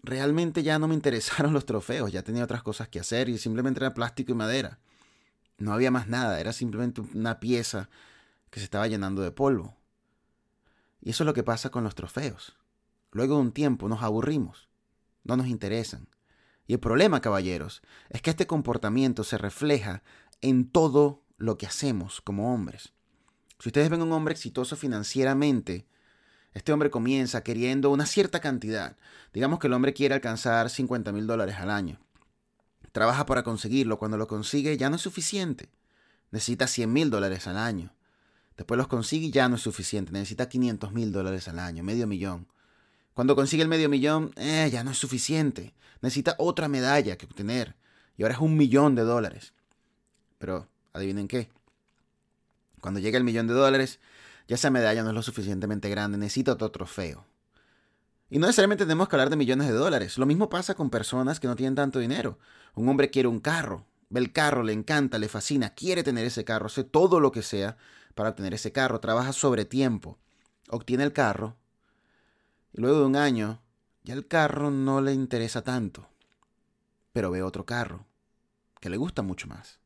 realmente 0.03 0.63
ya 0.63 0.79
no 0.79 0.89
me 0.89 0.95
interesaron 0.95 1.53
los 1.55 1.67
trofeos, 1.67 2.11
ya 2.11 2.23
tenía 2.23 2.45
otras 2.45 2.63
cosas 2.63 2.89
que 2.89 3.01
hacer 3.01 3.29
y 3.29 3.39
simplemente 3.39 3.81
era 3.81 3.95
plástico 3.95 4.33
y 4.33 4.35
madera. 4.35 4.79
No 5.59 5.73
había 5.73 5.91
más 5.91 6.09
nada, 6.09 6.41
era 6.41 6.53
simplemente 6.53 7.03
una 7.15 7.39
pieza 7.39 7.89
que 8.53 8.61
se 8.61 8.65
estaba 8.65 8.87
llenando 8.87 9.23
de 9.23 9.33
polvo. 9.33 9.75
Y 11.01 11.11
eso 11.11 11.25
es 11.25 11.27
lo 11.27 11.33
que 11.33 11.43
pasa 11.43 11.71
con 11.71 11.85
los 11.85 11.95
trofeos. 11.95 12.55
Luego 13.11 13.37
de 13.37 13.41
un 13.41 13.53
tiempo 13.53 13.89
nos 13.89 14.03
aburrimos, 14.03 14.69
no 15.25 15.37
nos 15.37 15.47
interesan. 15.47 16.07
Y 16.67 16.75
el 16.75 16.79
problema, 16.79 17.23
caballeros, 17.23 17.83
es 18.11 18.21
que 18.21 18.29
este 18.29 18.47
comportamiento 18.47 19.25
se 19.25 19.39
refleja 19.39 20.03
en 20.43 20.71
todo 20.71 21.25
lo 21.39 21.57
que 21.57 21.67
hacemos 21.67 22.21
como 22.21 22.53
hombres. 22.53 22.93
Si 23.59 23.71
ustedes 23.71 23.89
ven 23.89 24.03
a 24.03 24.05
un 24.05 24.13
hombre 24.13 24.33
exitoso 24.33 24.77
financieramente, 24.77 25.87
este 26.53 26.75
hombre 26.75 26.91
comienza 26.91 27.43
queriendo 27.43 27.89
una 27.89 28.05
cierta 28.05 28.41
cantidad. 28.41 28.99
Digamos 29.33 29.61
que 29.61 29.69
el 29.69 29.73
hombre 29.73 29.95
quiere 29.95 30.15
alcanzar 30.15 30.69
50 30.69 31.11
mil 31.13 31.27
dólares 31.27 31.57
al 31.57 31.71
año. 31.71 31.99
Trabaja 32.93 33.25
para 33.25 33.45
conseguirlo. 33.45 33.99
Cuando 33.99 34.19
lo 34.19 34.27
consigue 34.27 34.77
ya 34.77 34.91
no 34.91 34.97
es 34.97 35.03
suficiente. 35.03 35.71
Necesita 36.31 36.67
100 36.67 36.93
mil 36.93 37.09
dólares 37.09 37.47
al 37.47 37.57
año. 37.57 37.95
Después 38.57 38.79
los 38.79 38.89
consigue 38.89 39.27
y 39.27 39.31
ya 39.31 39.49
no 39.49 39.57
es 39.57 39.63
suficiente. 39.63 40.13
Necesita 40.13 40.49
500 40.49 40.93
mil 40.93 41.13
dólares 41.13 41.49
al 41.49 41.59
año, 41.59 41.83
medio 41.83 42.07
millón. 42.07 42.47
Cuando 43.15 43.37
consigue 43.37 43.63
el 43.63 43.69
medio 43.69 43.89
millón, 43.89 44.33
eh, 44.37 44.69
ya 44.73 44.85
no 44.85 44.91
es 44.91 44.99
suficiente. 44.99 45.75
Necesita 46.01 46.35
otra 46.39 46.69
medalla 46.69 47.17
que 47.17 47.27
obtener. 47.27 47.77
Y 48.17 48.23
ahora 48.23 48.35
es 48.35 48.41
un 48.41 48.57
millón 48.57 48.95
de 48.95 49.03
dólares. 49.03 49.53
Pero, 50.39 50.69
adivinen 50.93 51.29
qué. 51.29 51.51
Cuando 52.81 53.01
llega 53.01 53.19
el 53.19 53.25
millón 53.25 53.47
de 53.47 53.55
dólares, 53.55 54.01
ya 54.49 54.57
esa 54.57 54.71
medalla 54.71 55.03
no 55.03 55.11
es 55.11 55.15
lo 55.15 55.23
suficientemente 55.23 55.89
grande, 55.89 56.19
necesita 56.19 56.53
otro 56.53 56.71
trofeo. 56.71 57.27
Y 58.29 58.39
no 58.39 58.47
necesariamente 58.47 58.85
tenemos 58.85 59.09
que 59.09 59.17
hablar 59.17 59.31
de 59.31 59.37
millones 59.37 59.69
de 59.69 59.75
dólares. 59.75 60.19
Lo 60.19 60.27
mismo 60.27 60.49
pasa 60.49 60.75
con 60.75 60.91
personas 60.91 61.39
que 61.39 61.47
no 61.47 61.55
tienen 61.55 61.75
tanto 61.75 61.99
dinero. 61.99 62.39
Un 62.75 62.89
hombre 62.89 63.11
quiere 63.11 63.29
un 63.29 63.41
carro, 63.41 63.87
ve 64.09 64.21
el 64.21 64.33
carro, 64.33 64.63
le 64.63 64.73
encanta, 64.73 65.19
le 65.19 65.29
fascina, 65.29 65.75
quiere 65.75 66.03
tener 66.03 66.25
ese 66.25 66.45
carro, 66.45 66.67
hace 66.67 66.83
todo 66.83 67.21
lo 67.21 67.31
que 67.31 67.43
sea 67.43 67.77
para 68.15 68.31
obtener 68.31 68.55
ese 68.55 68.73
carro, 68.73 69.01
trabaja 69.01 69.33
sobre 69.33 69.65
tiempo, 69.65 70.19
obtiene 70.69 71.05
el 71.05 71.13
carro, 71.13 71.57
y 72.73 72.81
luego 72.81 73.01
de 73.01 73.07
un 73.07 73.17
año 73.17 73.61
ya 74.05 74.15
el 74.15 74.27
carro 74.27 74.71
no 74.71 75.01
le 75.01 75.13
interesa 75.13 75.63
tanto, 75.63 76.09
pero 77.13 77.31
ve 77.31 77.43
otro 77.43 77.67
carro 77.67 78.07
que 78.81 78.91
le 78.91 78.97
gusta 78.97 79.23
mucho 79.23 79.47
más 79.47 79.83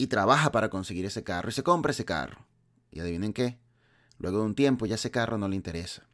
y 0.00 0.06
trabaja 0.06 0.50
para 0.50 0.70
conseguir 0.70 1.04
ese 1.04 1.24
carro 1.24 1.50
y 1.50 1.52
se 1.52 1.62
compra 1.62 1.90
ese 1.90 2.06
carro. 2.06 2.46
Y 2.90 3.00
adivinen 3.00 3.34
qué, 3.34 3.58
luego 4.16 4.38
de 4.38 4.44
un 4.44 4.54
tiempo 4.54 4.86
ya 4.86 4.94
ese 4.94 5.10
carro 5.10 5.36
no 5.36 5.46
le 5.46 5.56
interesa. 5.56 6.04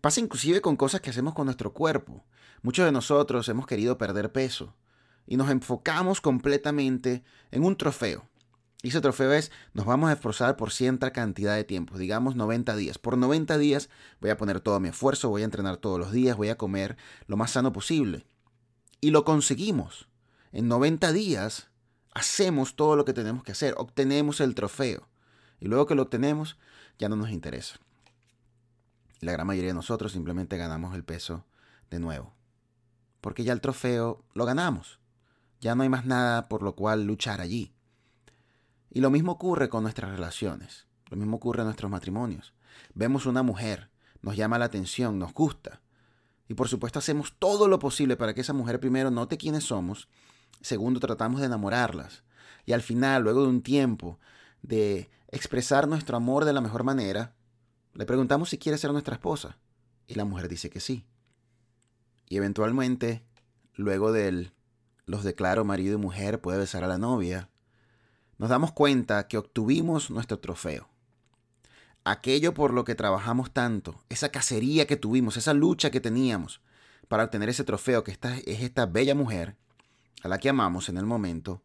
Pasa 0.00 0.20
inclusive 0.20 0.60
con 0.60 0.76
cosas 0.76 1.00
que 1.00 1.10
hacemos 1.10 1.34
con 1.34 1.46
nuestro 1.46 1.72
cuerpo. 1.72 2.24
Muchos 2.62 2.84
de 2.84 2.92
nosotros 2.92 3.48
hemos 3.48 3.66
querido 3.66 3.98
perder 3.98 4.30
peso 4.30 4.76
y 5.26 5.36
nos 5.36 5.50
enfocamos 5.50 6.20
completamente 6.20 7.24
en 7.50 7.64
un 7.64 7.76
trofeo. 7.76 8.28
Ese 8.88 9.00
trofeo 9.00 9.32
es, 9.32 9.50
nos 9.72 9.86
vamos 9.86 10.10
a 10.10 10.12
esforzar 10.12 10.56
por 10.56 10.70
cierta 10.70 11.10
cantidad 11.10 11.56
de 11.56 11.64
tiempo, 11.64 11.96
digamos 11.96 12.36
90 12.36 12.76
días. 12.76 12.98
Por 12.98 13.16
90 13.16 13.56
días 13.56 13.88
voy 14.20 14.28
a 14.28 14.36
poner 14.36 14.60
todo 14.60 14.78
mi 14.78 14.90
esfuerzo, 14.90 15.30
voy 15.30 15.40
a 15.40 15.46
entrenar 15.46 15.78
todos 15.78 15.98
los 15.98 16.12
días, 16.12 16.36
voy 16.36 16.50
a 16.50 16.58
comer 16.58 16.98
lo 17.26 17.38
más 17.38 17.52
sano 17.52 17.72
posible. 17.72 18.26
Y 19.00 19.10
lo 19.10 19.24
conseguimos. 19.24 20.08
En 20.52 20.68
90 20.68 21.12
días 21.12 21.70
hacemos 22.12 22.76
todo 22.76 22.94
lo 22.94 23.06
que 23.06 23.14
tenemos 23.14 23.42
que 23.42 23.52
hacer, 23.52 23.74
obtenemos 23.78 24.40
el 24.40 24.54
trofeo. 24.54 25.08
Y 25.60 25.66
luego 25.66 25.86
que 25.86 25.94
lo 25.94 26.02
obtenemos, 26.02 26.58
ya 26.98 27.08
no 27.08 27.16
nos 27.16 27.30
interesa. 27.30 27.80
La 29.20 29.32
gran 29.32 29.46
mayoría 29.46 29.70
de 29.70 29.74
nosotros 29.74 30.12
simplemente 30.12 30.58
ganamos 30.58 30.94
el 30.94 31.04
peso 31.04 31.46
de 31.90 32.00
nuevo. 32.00 32.34
Porque 33.22 33.44
ya 33.44 33.54
el 33.54 33.62
trofeo 33.62 34.22
lo 34.34 34.44
ganamos. 34.44 35.00
Ya 35.62 35.74
no 35.74 35.84
hay 35.84 35.88
más 35.88 36.04
nada 36.04 36.48
por 36.50 36.62
lo 36.62 36.74
cual 36.74 37.04
luchar 37.06 37.40
allí. 37.40 37.74
Y 38.94 39.00
lo 39.00 39.10
mismo 39.10 39.32
ocurre 39.32 39.68
con 39.68 39.82
nuestras 39.82 40.10
relaciones. 40.10 40.86
Lo 41.10 41.18
mismo 41.18 41.36
ocurre 41.36 41.60
en 41.60 41.66
nuestros 41.66 41.90
matrimonios. 41.90 42.54
Vemos 42.94 43.26
una 43.26 43.42
mujer, 43.42 43.90
nos 44.22 44.36
llama 44.36 44.58
la 44.58 44.64
atención, 44.64 45.18
nos 45.18 45.34
gusta. 45.34 45.82
Y 46.48 46.54
por 46.54 46.68
supuesto 46.68 46.98
hacemos 46.98 47.34
todo 47.38 47.68
lo 47.68 47.78
posible 47.78 48.16
para 48.16 48.32
que 48.32 48.40
esa 48.40 48.54
mujer 48.54 48.80
primero 48.80 49.10
note 49.10 49.36
quiénes 49.36 49.64
somos 49.64 50.08
Segundo, 50.64 50.98
tratamos 50.98 51.40
de 51.40 51.46
enamorarlas. 51.46 52.24
Y 52.64 52.72
al 52.72 52.80
final, 52.80 53.22
luego 53.22 53.42
de 53.42 53.48
un 53.48 53.60
tiempo 53.60 54.18
de 54.62 55.10
expresar 55.28 55.86
nuestro 55.86 56.16
amor 56.16 56.46
de 56.46 56.54
la 56.54 56.62
mejor 56.62 56.84
manera, 56.84 57.34
le 57.92 58.06
preguntamos 58.06 58.48
si 58.48 58.56
quiere 58.56 58.78
ser 58.78 58.90
nuestra 58.90 59.16
esposa. 59.16 59.58
Y 60.06 60.14
la 60.14 60.24
mujer 60.24 60.48
dice 60.48 60.70
que 60.70 60.80
sí. 60.80 61.04
Y 62.30 62.38
eventualmente, 62.38 63.26
luego 63.74 64.10
del 64.10 64.52
los 65.04 65.22
declaro 65.22 65.66
marido 65.66 65.98
y 65.98 66.00
mujer, 66.00 66.40
puede 66.40 66.56
besar 66.56 66.82
a 66.82 66.88
la 66.88 66.96
novia, 66.96 67.50
nos 68.38 68.50
damos 68.50 68.72
cuenta 68.72 69.28
que 69.28 69.38
obtuvimos 69.38 70.10
nuestro 70.10 70.38
trofeo. 70.38 70.88
Aquello 72.04 72.52
por 72.52 72.72
lo 72.72 72.84
que 72.84 72.94
trabajamos 72.94 73.52
tanto, 73.52 74.02
esa 74.08 74.30
cacería 74.30 74.86
que 74.86 74.96
tuvimos, 74.96 75.36
esa 75.36 75.54
lucha 75.54 75.90
que 75.90 76.00
teníamos 76.00 76.60
para 77.08 77.24
obtener 77.24 77.48
ese 77.48 77.64
trofeo 77.64 78.04
que 78.04 78.10
esta, 78.10 78.36
es 78.38 78.60
esta 78.60 78.86
bella 78.86 79.14
mujer, 79.14 79.56
a 80.22 80.28
la 80.28 80.38
que 80.38 80.48
amamos 80.48 80.88
en 80.88 80.96
el 80.98 81.06
momento, 81.06 81.62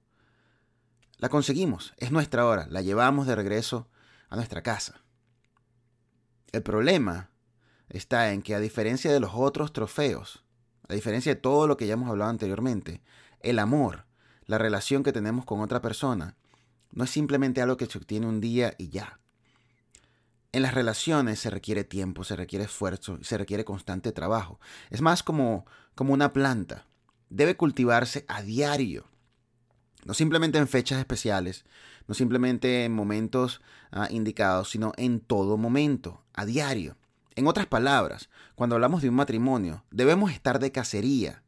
la 1.17 1.27
conseguimos, 1.27 1.93
es 1.97 2.11
nuestra 2.11 2.45
hora, 2.45 2.67
la 2.69 2.81
llevamos 2.81 3.27
de 3.27 3.35
regreso 3.35 3.87
a 4.29 4.37
nuestra 4.37 4.61
casa. 4.61 5.01
El 6.53 6.63
problema 6.63 7.29
está 7.89 8.31
en 8.31 8.41
que 8.41 8.55
a 8.55 8.59
diferencia 8.59 9.11
de 9.11 9.19
los 9.19 9.31
otros 9.33 9.73
trofeos, 9.73 10.45
a 10.87 10.93
diferencia 10.93 11.33
de 11.33 11.41
todo 11.41 11.67
lo 11.67 11.75
que 11.75 11.87
ya 11.87 11.93
hemos 11.93 12.09
hablado 12.09 12.31
anteriormente, 12.31 13.01
el 13.41 13.59
amor, 13.59 14.05
la 14.45 14.57
relación 14.57 15.03
que 15.03 15.11
tenemos 15.11 15.45
con 15.45 15.59
otra 15.59 15.81
persona, 15.81 16.37
no 16.91 17.03
es 17.03 17.09
simplemente 17.09 17.61
algo 17.61 17.77
que 17.77 17.85
se 17.85 17.97
obtiene 17.97 18.27
un 18.27 18.41
día 18.41 18.73
y 18.77 18.89
ya. 18.89 19.19
En 20.51 20.63
las 20.63 20.73
relaciones 20.73 21.39
se 21.39 21.49
requiere 21.49 21.83
tiempo, 21.83 22.23
se 22.23 22.35
requiere 22.35 22.65
esfuerzo, 22.65 23.19
se 23.21 23.37
requiere 23.37 23.65
constante 23.65 24.11
trabajo. 24.11 24.59
Es 24.89 25.01
más 25.01 25.21
como, 25.21 25.65
como 25.93 26.13
una 26.13 26.33
planta 26.33 26.87
debe 27.29 27.55
cultivarse 27.55 28.25
a 28.27 28.41
diario. 28.41 29.05
No 30.05 30.13
simplemente 30.13 30.57
en 30.57 30.67
fechas 30.67 30.99
especiales, 30.99 31.65
no 32.07 32.15
simplemente 32.15 32.85
en 32.85 32.93
momentos 32.93 33.61
ah, 33.91 34.07
indicados, 34.09 34.69
sino 34.69 34.93
en 34.97 35.19
todo 35.19 35.57
momento, 35.57 36.23
a 36.33 36.45
diario. 36.45 36.97
En 37.35 37.47
otras 37.47 37.67
palabras, 37.67 38.29
cuando 38.55 38.75
hablamos 38.75 39.01
de 39.01 39.09
un 39.09 39.15
matrimonio, 39.15 39.85
debemos 39.91 40.31
estar 40.31 40.59
de 40.59 40.71
cacería 40.71 41.43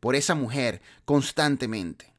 por 0.00 0.16
esa 0.16 0.34
mujer 0.34 0.82
constantemente. 1.04 2.09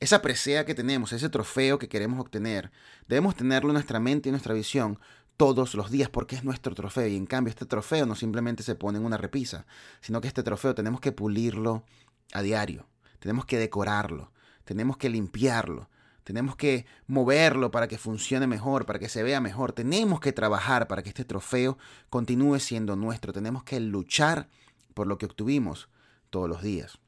Esa 0.00 0.22
presea 0.22 0.64
que 0.64 0.74
tenemos, 0.74 1.12
ese 1.12 1.28
trofeo 1.28 1.78
que 1.78 1.88
queremos 1.88 2.20
obtener, 2.20 2.70
debemos 3.08 3.34
tenerlo 3.34 3.70
en 3.70 3.74
nuestra 3.74 3.98
mente 3.98 4.28
y 4.28 4.32
nuestra 4.32 4.54
visión 4.54 5.00
todos 5.36 5.74
los 5.74 5.90
días 5.90 6.08
porque 6.08 6.36
es 6.36 6.44
nuestro 6.44 6.74
trofeo. 6.74 7.08
Y 7.08 7.16
en 7.16 7.26
cambio 7.26 7.50
este 7.50 7.66
trofeo 7.66 8.06
no 8.06 8.14
simplemente 8.14 8.62
se 8.62 8.76
pone 8.76 8.98
en 8.98 9.04
una 9.04 9.16
repisa, 9.16 9.66
sino 10.00 10.20
que 10.20 10.28
este 10.28 10.44
trofeo 10.44 10.74
tenemos 10.74 11.00
que 11.00 11.12
pulirlo 11.12 11.84
a 12.32 12.42
diario, 12.42 12.86
tenemos 13.18 13.44
que 13.44 13.58
decorarlo, 13.58 14.32
tenemos 14.64 14.98
que 14.98 15.08
limpiarlo, 15.08 15.88
tenemos 16.22 16.56
que 16.56 16.86
moverlo 17.06 17.70
para 17.70 17.88
que 17.88 17.96
funcione 17.96 18.46
mejor, 18.46 18.84
para 18.84 18.98
que 18.98 19.08
se 19.08 19.22
vea 19.22 19.40
mejor. 19.40 19.72
Tenemos 19.72 20.20
que 20.20 20.32
trabajar 20.32 20.86
para 20.86 21.02
que 21.02 21.08
este 21.08 21.24
trofeo 21.24 21.78
continúe 22.10 22.58
siendo 22.60 22.96
nuestro. 22.96 23.32
Tenemos 23.32 23.64
que 23.64 23.80
luchar 23.80 24.48
por 24.92 25.06
lo 25.06 25.16
que 25.16 25.24
obtuvimos 25.26 25.88
todos 26.28 26.48
los 26.48 26.62
días. 26.62 26.98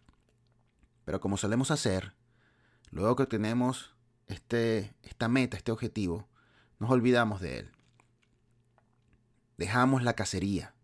Pero 1.05 1.21
como 1.21 1.37
solemos 1.37 1.71
hacer, 1.71 2.15
luego 2.91 3.17
que 3.17 3.27
tenemos 3.27 3.95
este, 4.27 4.95
esta 5.03 5.29
meta, 5.29 5.57
este 5.57 5.73
objetivo, 5.73 6.29
nos 6.79 6.91
olvidamos 6.91 7.41
de 7.41 7.59
él. 7.61 7.71
Dejamos 9.57 10.03
la 10.03 10.15
cacería. 10.15 10.75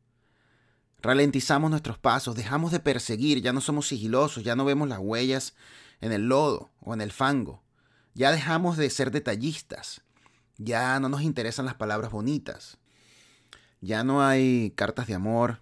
Ralentizamos 1.01 1.71
nuestros 1.71 1.99
pasos, 1.99 2.35
dejamos 2.35 2.73
de 2.73 2.81
perseguir, 2.81 3.41
ya 3.41 3.53
no 3.53 3.61
somos 3.61 3.89
sigilosos, 3.89 4.45
ya 4.45 4.57
no 4.57 4.65
vemos 4.65 4.89
las 4.89 4.99
huellas 4.99 5.55
en 6.01 6.13
el 6.13 6.29
lodo 6.29 6.71
o 6.81 6.95
en 6.95 7.01
el 7.01 7.13
fango. 7.13 7.63
Ya 8.15 8.33
dejamos 8.33 8.77
de 8.77 8.91
ser 8.91 9.11
detallistas. 9.11 10.03
Ya 10.59 10.99
no 11.01 11.09
nos 11.09 11.23
interesan 11.23 11.67
las 11.67 11.75
palabras 11.75 12.11
bonitas. 12.11 12.79
Ya 13.81 14.05
no 14.05 14.23
hay 14.23 14.73
cartas 14.75 15.07
de 15.07 15.15
amor, 15.15 15.61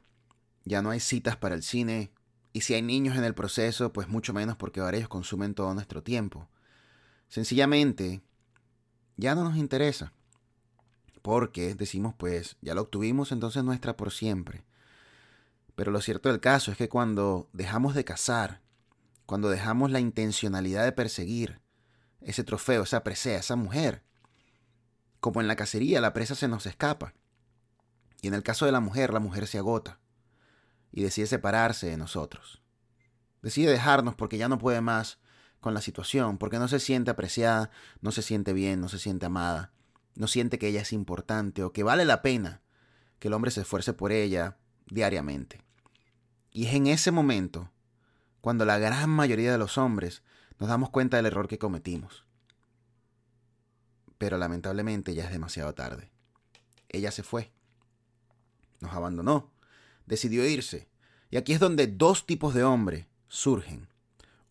ya 0.65 0.81
no 0.83 0.91
hay 0.91 1.01
citas 1.01 1.37
para 1.37 1.55
el 1.55 1.63
cine, 1.63 2.11
y 2.55 2.61
si 2.61 2.73
hay 2.73 2.83
niños 2.83 3.19
en 3.19 3.25
el 3.25 3.35
proceso, 3.35 3.93
pues 3.93 4.07
mucho 4.07 4.33
menos 4.33 4.57
porque 4.57 4.79
ahora 4.79 4.97
ellos 4.97 5.09
consumen 5.09 5.55
todo 5.55 5.75
nuestro 5.75 6.05
tiempo. 6.05 6.49
Sencillamente, 7.29 8.23
ya 9.17 9.35
no 9.35 9.43
nos 9.43 9.57
interesa. 9.57 10.13
Porque 11.21 11.75
decimos, 11.75 12.15
pues, 12.17 12.57
ya 12.61 12.77
lo 12.77 12.83
obtuvimos, 12.83 13.33
entonces 13.33 13.65
nuestra 13.65 13.97
por 13.97 14.13
siempre. 14.13 14.65
Pero 15.75 15.91
lo 15.91 16.01
cierto 16.01 16.29
del 16.29 16.39
caso 16.39 16.71
es 16.71 16.79
que 16.79 16.89
cuando 16.89 17.49
dejamos 17.53 17.97
de 17.97 18.05
cazar, 18.05 18.61
cuando 19.27 19.49
dejamos 19.49 19.91
la 19.91 19.99
intencionalidad 19.99 20.85
de 20.85 20.93
perseguir 20.93 21.61
ese 22.21 22.45
trofeo, 22.45 22.85
esa 22.85 23.03
presea, 23.03 23.41
esa 23.41 23.57
mujer, 23.57 24.05
como 25.19 25.41
en 25.41 25.49
la 25.49 25.57
cacería, 25.57 26.01
la 26.01 26.13
presa 26.13 26.37
se 26.37 26.47
nos 26.47 26.67
escapa. 26.67 27.15
Y 28.23 28.29
en 28.29 28.35
el 28.35 28.45
caso 28.45 28.65
de 28.65 28.71
la 28.71 28.81
mujer, 28.81 29.13
la 29.13 29.19
mujer 29.19 29.49
se 29.49 29.59
agota 29.59 29.99
y 30.95 31.03
decide 31.03 31.27
separarse 31.27 31.89
de 31.89 31.97
nosotros. 31.97 32.63
Decide 33.43 33.73
dejarnos 33.73 34.15
porque 34.15 34.39
ya 34.39 34.49
no 34.49 34.59
puede 34.59 34.81
más 34.81 35.19
con 35.59 35.75
la 35.75 35.81
situación, 35.81 36.39
porque 36.39 36.61
no 36.61 36.69
se 36.69 36.79
siente 36.79 37.11
apreciada, 37.11 37.71
no 38.01 38.13
se 38.13 38.23
siente 38.23 38.53
bien, 38.53 38.81
no 38.81 38.89
se 38.89 39.01
siente 39.01 39.27
amada, 39.27 39.73
no 40.15 40.29
siente 40.29 40.57
que 40.57 40.69
ella 40.69 40.83
es 40.83 40.93
importante 40.93 41.65
o 41.65 41.73
que 41.73 41.83
vale 41.83 42.05
la 42.05 42.23
pena 42.23 42.63
que 43.19 43.27
el 43.27 43.35
hombre 43.35 43.51
se 43.51 43.63
esfuerce 43.63 43.93
por 43.93 44.13
ella 44.13 44.57
diariamente. 44.87 45.63
Y 46.53 46.67
es 46.67 46.75
en 46.75 46.87
ese 46.87 47.11
momento 47.11 47.73
cuando 48.41 48.65
la 48.65 48.79
gran 48.79 49.11
mayoría 49.11 49.51
de 49.51 49.59
los 49.59 49.79
hombres 49.79 50.23
nos 50.61 50.69
damos 50.69 50.91
cuenta 50.91 51.17
del 51.17 51.27
error 51.27 51.49
que 51.49 51.59
cometimos. 51.59 52.25
Pero 54.17 54.39
lamentablemente 54.39 55.13
ya 55.13 55.25
es 55.25 55.33
demasiado 55.33 55.75
tarde. 55.75 56.13
Ella 56.89 57.11
se 57.11 57.25
fue. 57.25 57.53
Nos 58.81 58.93
abandonó 58.93 59.54
decidió 60.07 60.47
irse. 60.47 60.89
Y 61.31 61.37
aquí 61.37 61.53
es 61.53 61.61
donde 61.61 61.87
dos 61.87 62.27
tipos 62.27 62.55
de 62.55 62.65
hombre 62.65 63.09
surgen. 63.29 63.89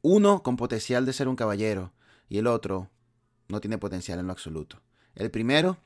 Uno 0.02 0.44
con 0.44 0.58
potencial 0.58 1.06
de 1.06 1.14
ser 1.14 1.28
un 1.28 1.36
caballero 1.36 1.94
y 2.28 2.38
el 2.38 2.48
otro 2.48 2.89
no 3.48 3.62
tiene 3.62 3.78
potencial 3.78 4.20
en 4.20 4.28
lo 4.28 4.34
absoluto. 4.34 4.82
El 5.16 5.32
primero, 5.32 5.78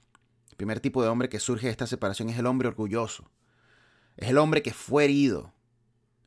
el 0.49 0.57
primer 0.57 0.79
tipo 0.79 1.03
de 1.03 1.09
hombre 1.09 1.29
que 1.29 1.39
surge 1.39 1.67
de 1.67 1.71
esta 1.71 1.87
separación 1.87 2.29
es 2.29 2.39
el 2.39 2.47
hombre 2.47 2.67
orgulloso. 2.67 3.29
Es 4.15 4.29
el 4.29 4.37
hombre 4.37 4.63
que 4.63 4.73
fue 4.73 5.05
herido 5.05 5.53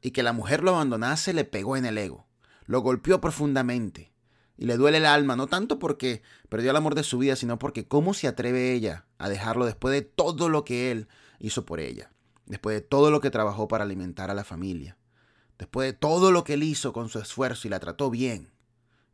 y 0.00 0.12
que 0.12 0.22
la 0.22 0.32
mujer 0.32 0.62
lo 0.62 0.74
abandonase 0.74 1.32
le 1.32 1.44
pegó 1.44 1.76
en 1.76 1.86
el 1.86 1.98
ego. 1.98 2.26
Lo 2.66 2.80
golpeó 2.80 3.20
profundamente 3.20 4.12
y 4.56 4.66
le 4.66 4.76
duele 4.76 4.98
el 4.98 5.06
alma, 5.06 5.34
no 5.34 5.48
tanto 5.48 5.78
porque 5.78 6.22
perdió 6.48 6.70
el 6.70 6.76
amor 6.76 6.94
de 6.94 7.02
su 7.02 7.18
vida, 7.18 7.34
sino 7.34 7.58
porque 7.58 7.88
cómo 7.88 8.14
se 8.14 8.28
atreve 8.28 8.72
ella 8.72 9.06
a 9.18 9.28
dejarlo 9.28 9.64
después 9.64 9.92
de 9.92 10.02
todo 10.02 10.48
lo 10.48 10.64
que 10.64 10.92
él 10.92 11.08
hizo 11.40 11.64
por 11.64 11.80
ella 11.80 12.12
después 12.50 12.74
de 12.74 12.80
todo 12.80 13.12
lo 13.12 13.20
que 13.20 13.30
trabajó 13.30 13.68
para 13.68 13.84
alimentar 13.84 14.28
a 14.28 14.34
la 14.34 14.42
familia, 14.42 14.98
después 15.56 15.86
de 15.86 15.92
todo 15.96 16.32
lo 16.32 16.42
que 16.42 16.54
él 16.54 16.64
hizo 16.64 16.92
con 16.92 17.08
su 17.08 17.20
esfuerzo 17.20 17.68
y 17.68 17.70
la 17.70 17.78
trató 17.78 18.10
bien, 18.10 18.50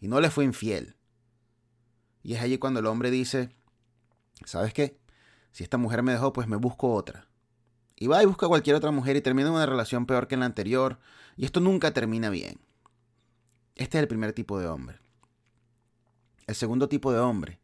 y 0.01 0.09
no 0.09 0.23
le 0.23 0.31
fue 0.31 0.45
infiel. 0.45 0.97
Y 2.23 2.33
es 2.33 2.41
allí 2.41 2.57
cuando 2.57 2.81
el 2.81 2.87
hombre 2.87 3.11
dice, 3.11 3.55
¿sabes 4.47 4.73
qué? 4.73 4.99
Si 5.53 5.63
esta 5.63 5.77
mujer 5.77 6.03
me 6.03 6.13
dejó, 6.13 6.33
pues 6.33 6.49
me 6.49 6.57
busco 6.57 6.95
otra. 6.95 7.29
Y 7.95 8.07
va 8.07 8.23
y 8.23 8.27
busca 8.27 8.47
a 8.47 8.49
cualquier 8.49 8.75
otra 8.75 8.91
mujer 8.91 9.17
y 9.17 9.21
termina 9.21 9.49
en 9.49 9.55
una 9.55 9.67
relación 9.67 10.07
peor 10.07 10.29
que 10.29 10.35
en 10.35 10.41
la 10.41 10.47
anterior, 10.47 10.99
y 11.37 11.45
esto 11.45 11.61
nunca 11.61 11.93
termina 11.93 12.31
bien. 12.31 12.59
Este 13.75 13.99
es 13.99 14.03
el 14.03 14.09
primer 14.09 14.33
tipo 14.33 14.59
de 14.59 14.67
hombre. 14.67 14.99
El 16.47 16.55
segundo 16.55 16.89
tipo 16.89 17.13
de 17.13 17.19
hombre, 17.19 17.61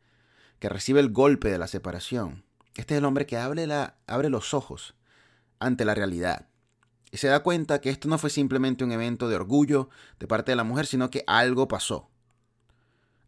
que 0.58 0.68
recibe 0.68 1.00
el 1.00 1.12
golpe 1.12 1.50
de 1.50 1.56
la 1.56 1.66
separación, 1.66 2.44
este 2.74 2.92
es 2.92 2.98
el 2.98 3.06
hombre 3.06 3.24
que 3.24 3.38
abre, 3.38 3.66
la, 3.66 3.96
abre 4.06 4.28
los 4.28 4.52
ojos 4.52 4.94
ante 5.62 5.85
la 5.85 5.94
realidad. 5.94 6.46
Y 7.11 7.18
se 7.18 7.29
da 7.29 7.42
cuenta 7.42 7.81
que 7.81 7.90
esto 7.90 8.09
no 8.09 8.18
fue 8.18 8.31
simplemente 8.31 8.85
un 8.85 8.92
evento 8.92 9.29
de 9.29 9.37
orgullo 9.37 9.90
de 10.18 10.27
parte 10.27 10.53
de 10.53 10.57
la 10.57 10.64
mujer, 10.64 10.87
sino 10.87 11.11
que 11.11 11.25
algo 11.27 11.68
pasó. 11.68 12.09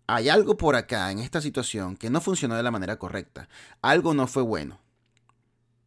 Hay 0.06 0.28
algo 0.28 0.56
por 0.56 0.74
acá 0.74 1.10
en 1.10 1.18
esta 1.18 1.40
situación 1.40 1.96
que 1.96 2.10
no 2.10 2.20
funcionó 2.20 2.56
de 2.56 2.62
la 2.62 2.70
manera 2.70 2.98
correcta. 2.98 3.48
Algo 3.82 4.14
no 4.14 4.26
fue 4.26 4.42
bueno. 4.42 4.80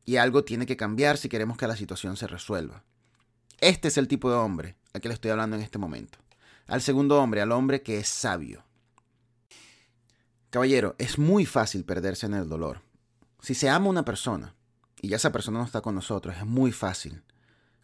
Y 0.06 0.18
algo 0.18 0.44
tiene 0.44 0.66
que 0.66 0.78
cambiar 0.78 1.18
si 1.18 1.28
queremos 1.28 1.58
que 1.58 1.68
la 1.68 1.76
situación 1.76 2.18
se 2.18 2.28
resuelva. 2.28 2.84
Este 3.60 3.90
es 3.90 3.98
el 3.98 4.08
tipo 4.08 4.30
de 4.30 4.38
hombre 4.38 4.76
al 4.94 5.02
que 5.02 5.08
le 5.08 5.14
estoy 5.14 5.32
hablando 5.32 5.56
en 5.56 5.62
este 5.62 5.78
momento. 5.78 6.20
Al 6.68 6.82
segundo 6.82 7.22
hombre, 7.22 7.42
al 7.42 7.52
hombre 7.52 7.82
que 7.82 7.98
es 7.98 8.08
sabio. 8.08 8.64
Caballero, 10.50 10.96
es 10.98 11.20
muy 11.20 11.46
fácil 11.46 11.84
perderse 11.84 12.26
en 12.26 12.36
el 12.36 12.48
dolor. 12.48 12.82
Si 13.42 13.54
se 13.54 13.70
ama 13.70 13.90
una 13.90 14.06
persona, 14.06 14.56
y 15.02 15.10
ya 15.10 15.18
esa 15.18 15.32
persona 15.32 15.60
no 15.60 15.66
está 15.66 15.82
con 15.82 15.96
nosotros, 15.96 16.36
es 16.38 16.46
muy 16.46 16.72
fácil 16.72 17.24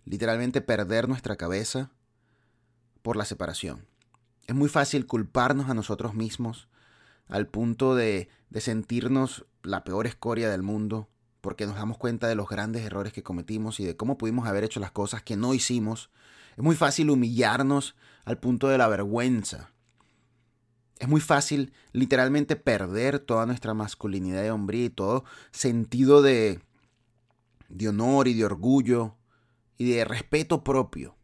literalmente 0.06 0.62
perder 0.62 1.08
nuestra 1.08 1.36
cabeza 1.36 1.92
por 3.02 3.16
la 3.16 3.26
separación. 3.26 3.86
Es 4.48 4.56
muy 4.56 4.70
fácil 4.70 5.06
culparnos 5.06 5.70
a 5.70 5.74
nosotros 5.74 6.14
mismos 6.14 6.68
al 7.28 7.48
punto 7.48 7.96
de, 7.96 8.30
de 8.50 8.62
sentirnos 8.62 9.46
la 9.62 9.84
peor 9.84 10.08
escoria 10.08 10.50
del 10.50 10.64
mundo 10.64 11.10
porque 11.40 11.66
nos 11.66 11.76
damos 11.76 11.98
cuenta 11.98 12.28
de 12.28 12.36
los 12.36 12.50
grandes 12.50 12.84
errores 12.84 13.14
que 13.14 13.24
cometimos 13.24 13.80
y 13.80 13.86
de 13.86 13.98
cómo 13.98 14.18
pudimos 14.18 14.48
haber 14.48 14.64
hecho 14.64 14.80
las 14.80 14.92
cosas 14.92 15.24
que 15.24 15.36
no 15.36 15.54
hicimos. 15.54 16.10
Es 16.56 16.64
muy 16.64 16.76
fácil 16.76 17.10
humillarnos 17.10 17.96
al 18.26 18.40
punto 18.40 18.68
de 18.70 18.78
la 18.78 18.88
vergüenza. 18.88 19.72
Es 21.00 21.08
muy 21.10 21.20
fácil 21.20 21.74
literalmente 21.92 22.56
perder 22.56 23.20
toda 23.20 23.46
nuestra 23.46 23.74
masculinidad 23.74 24.42
de 24.42 24.52
hombría 24.52 24.86
y 24.86 24.90
todo 24.90 25.26
sentido 25.52 26.22
de, 26.22 26.62
de 27.74 27.90
honor 27.90 28.28
y 28.28 28.34
de 28.34 28.46
orgullo 28.46 29.16
y 29.78 29.92
de 29.92 30.06
respeto 30.06 30.64
propio. 30.64 31.18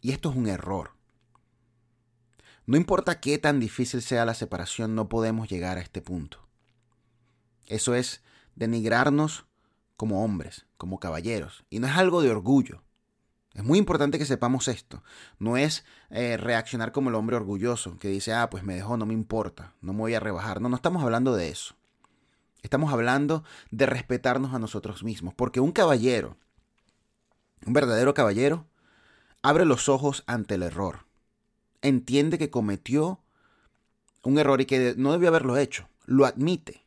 Y 0.00 0.12
esto 0.12 0.30
es 0.30 0.36
un 0.36 0.46
error. 0.46 0.90
No 2.66 2.76
importa 2.76 3.20
qué 3.20 3.38
tan 3.38 3.60
difícil 3.60 4.02
sea 4.02 4.24
la 4.24 4.34
separación, 4.34 4.94
no 4.94 5.08
podemos 5.08 5.48
llegar 5.48 5.78
a 5.78 5.80
este 5.80 6.02
punto. 6.02 6.48
Eso 7.66 7.94
es 7.94 8.22
denigrarnos 8.54 9.46
como 9.96 10.24
hombres, 10.24 10.66
como 10.76 11.00
caballeros. 11.00 11.64
Y 11.70 11.78
no 11.78 11.86
es 11.86 11.96
algo 11.96 12.22
de 12.22 12.30
orgullo. 12.30 12.82
Es 13.54 13.64
muy 13.64 13.78
importante 13.78 14.18
que 14.18 14.26
sepamos 14.26 14.68
esto. 14.68 15.02
No 15.38 15.56
es 15.56 15.84
eh, 16.10 16.36
reaccionar 16.36 16.92
como 16.92 17.08
el 17.08 17.14
hombre 17.14 17.36
orgulloso 17.36 17.96
que 17.98 18.08
dice, 18.08 18.34
ah, 18.34 18.50
pues 18.50 18.64
me 18.64 18.74
dejó, 18.74 18.96
no 18.96 19.06
me 19.06 19.14
importa, 19.14 19.74
no 19.80 19.94
me 19.94 20.00
voy 20.00 20.14
a 20.14 20.20
rebajar. 20.20 20.60
No, 20.60 20.68
no 20.68 20.76
estamos 20.76 21.02
hablando 21.02 21.34
de 21.34 21.48
eso. 21.48 21.75
Estamos 22.66 22.92
hablando 22.92 23.44
de 23.70 23.86
respetarnos 23.86 24.52
a 24.52 24.58
nosotros 24.58 25.04
mismos, 25.04 25.32
porque 25.34 25.60
un 25.60 25.70
caballero, 25.70 26.36
un 27.64 27.72
verdadero 27.72 28.12
caballero, 28.12 28.66
abre 29.40 29.64
los 29.64 29.88
ojos 29.88 30.24
ante 30.26 30.56
el 30.56 30.64
error. 30.64 31.06
Entiende 31.80 32.38
que 32.38 32.50
cometió 32.50 33.20
un 34.24 34.36
error 34.40 34.60
y 34.60 34.66
que 34.66 34.94
no 34.96 35.12
debió 35.12 35.28
haberlo 35.28 35.56
hecho. 35.56 35.88
Lo 36.06 36.26
admite, 36.26 36.84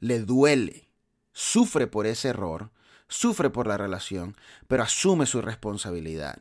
le 0.00 0.20
duele, 0.20 0.90
sufre 1.32 1.86
por 1.86 2.04
ese 2.06 2.28
error, 2.28 2.70
sufre 3.08 3.48
por 3.48 3.66
la 3.66 3.78
relación, 3.78 4.36
pero 4.68 4.82
asume 4.82 5.24
su 5.24 5.40
responsabilidad. 5.40 6.40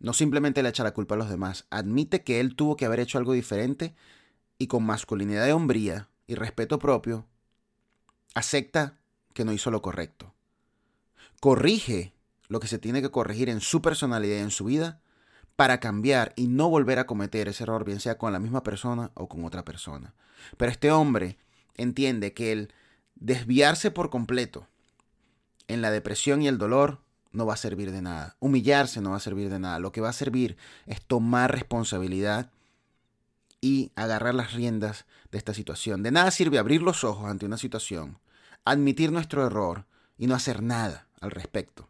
No 0.00 0.12
simplemente 0.12 0.60
le 0.60 0.70
echa 0.70 0.82
la 0.82 0.92
culpa 0.92 1.14
a 1.14 1.18
los 1.18 1.30
demás, 1.30 1.68
admite 1.70 2.24
que 2.24 2.40
él 2.40 2.56
tuvo 2.56 2.74
que 2.74 2.84
haber 2.84 2.98
hecho 2.98 3.18
algo 3.18 3.32
diferente 3.32 3.94
y 4.58 4.66
con 4.66 4.84
masculinidad 4.84 5.46
y 5.46 5.52
hombría 5.52 6.08
y 6.26 6.34
respeto 6.34 6.78
propio, 6.78 7.26
acepta 8.34 8.98
que 9.32 9.44
no 9.44 9.52
hizo 9.52 9.70
lo 9.70 9.82
correcto. 9.82 10.34
Corrige 11.40 12.14
lo 12.48 12.60
que 12.60 12.68
se 12.68 12.78
tiene 12.78 13.02
que 13.02 13.10
corregir 13.10 13.48
en 13.48 13.60
su 13.60 13.82
personalidad 13.82 14.36
y 14.36 14.40
en 14.40 14.50
su 14.50 14.64
vida, 14.64 15.00
para 15.56 15.80
cambiar 15.80 16.34
y 16.36 16.48
no 16.48 16.68
volver 16.68 16.98
a 16.98 17.06
cometer 17.06 17.48
ese 17.48 17.64
error, 17.64 17.84
bien 17.84 17.98
sea 17.98 18.18
con 18.18 18.32
la 18.32 18.38
misma 18.38 18.62
persona 18.62 19.10
o 19.14 19.26
con 19.26 19.44
otra 19.44 19.64
persona. 19.64 20.14
Pero 20.58 20.70
este 20.70 20.90
hombre 20.90 21.38
entiende 21.74 22.34
que 22.34 22.52
el 22.52 22.72
desviarse 23.14 23.90
por 23.90 24.10
completo 24.10 24.68
en 25.66 25.80
la 25.80 25.90
depresión 25.90 26.42
y 26.42 26.48
el 26.48 26.58
dolor 26.58 27.00
no 27.32 27.46
va 27.46 27.54
a 27.54 27.58
servir 27.58 27.90
de 27.90 28.02
nada. 28.02 28.36
Humillarse 28.38 29.00
no 29.00 29.10
va 29.10 29.16
a 29.16 29.20
servir 29.20 29.50
de 29.50 29.58
nada. 29.58 29.78
Lo 29.78 29.92
que 29.92 30.00
va 30.00 30.10
a 30.10 30.14
servir 30.14 30.56
es 30.86 31.02
tomar 31.02 31.52
responsabilidad 31.52 32.50
y 33.66 33.90
agarrar 33.96 34.32
las 34.32 34.52
riendas 34.52 35.06
de 35.32 35.38
esta 35.38 35.52
situación. 35.52 36.04
De 36.04 36.12
nada 36.12 36.30
sirve 36.30 36.60
abrir 36.60 36.82
los 36.82 37.02
ojos 37.02 37.28
ante 37.28 37.46
una 37.46 37.58
situación, 37.58 38.20
admitir 38.64 39.10
nuestro 39.10 39.44
error 39.44 39.86
y 40.16 40.28
no 40.28 40.36
hacer 40.36 40.62
nada 40.62 41.08
al 41.20 41.32
respecto. 41.32 41.88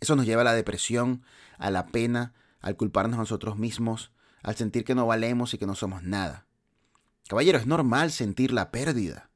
Eso 0.00 0.16
nos 0.16 0.26
lleva 0.26 0.40
a 0.40 0.44
la 0.44 0.54
depresión, 0.54 1.22
a 1.58 1.70
la 1.70 1.86
pena, 1.86 2.34
al 2.60 2.76
culparnos 2.76 3.18
a 3.18 3.20
nosotros 3.20 3.56
mismos, 3.56 4.10
al 4.42 4.56
sentir 4.56 4.84
que 4.84 4.96
no 4.96 5.06
valemos 5.06 5.54
y 5.54 5.58
que 5.58 5.66
no 5.66 5.76
somos 5.76 6.02
nada. 6.02 6.44
Caballero, 7.28 7.58
es 7.58 7.68
normal 7.68 8.10
sentir 8.10 8.50
la 8.50 8.72
pérdida. 8.72 9.30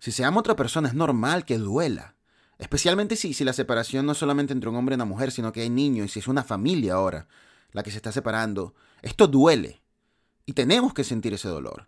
Si 0.00 0.12
se 0.12 0.26
ama 0.26 0.40
otra 0.40 0.54
persona, 0.54 0.88
es 0.88 0.94
normal 0.94 1.46
que 1.46 1.56
duela. 1.56 2.14
Especialmente 2.58 3.16
si, 3.16 3.32
si 3.32 3.42
la 3.42 3.54
separación 3.54 4.04
no 4.04 4.12
es 4.12 4.18
solamente 4.18 4.52
entre 4.52 4.68
un 4.68 4.76
hombre 4.76 4.92
y 4.92 4.96
una 4.96 5.06
mujer, 5.06 5.32
sino 5.32 5.50
que 5.50 5.62
hay 5.62 5.70
niños 5.70 6.04
y 6.04 6.08
si 6.10 6.18
es 6.18 6.28
una 6.28 6.44
familia 6.44 6.94
ahora 6.94 7.26
la 7.72 7.82
que 7.82 7.90
se 7.90 7.96
está 7.96 8.12
separando. 8.12 8.74
Esto 9.00 9.26
duele. 9.26 9.79
Y 10.50 10.52
tenemos 10.52 10.92
que 10.92 11.04
sentir 11.04 11.32
ese 11.32 11.46
dolor. 11.46 11.86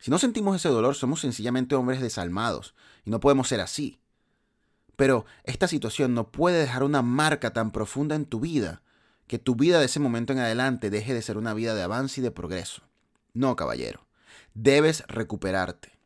Si 0.00 0.10
no 0.10 0.18
sentimos 0.18 0.56
ese 0.56 0.68
dolor, 0.68 0.96
somos 0.96 1.20
sencillamente 1.20 1.76
hombres 1.76 2.00
desalmados. 2.00 2.74
Y 3.04 3.10
no 3.10 3.20
podemos 3.20 3.46
ser 3.46 3.60
así. 3.60 4.00
Pero 4.96 5.24
esta 5.44 5.68
situación 5.68 6.12
no 6.12 6.32
puede 6.32 6.58
dejar 6.58 6.82
una 6.82 7.02
marca 7.02 7.52
tan 7.52 7.70
profunda 7.70 8.16
en 8.16 8.26
tu 8.26 8.40
vida 8.40 8.82
que 9.28 9.38
tu 9.38 9.54
vida 9.54 9.78
de 9.78 9.84
ese 9.84 10.00
momento 10.00 10.32
en 10.32 10.40
adelante 10.40 10.90
deje 10.90 11.14
de 11.14 11.22
ser 11.22 11.38
una 11.38 11.54
vida 11.54 11.76
de 11.76 11.82
avance 11.84 12.20
y 12.20 12.24
de 12.24 12.32
progreso. 12.32 12.82
No, 13.34 13.54
caballero. 13.54 14.04
Debes 14.52 15.04
recuperarte. 15.06 15.96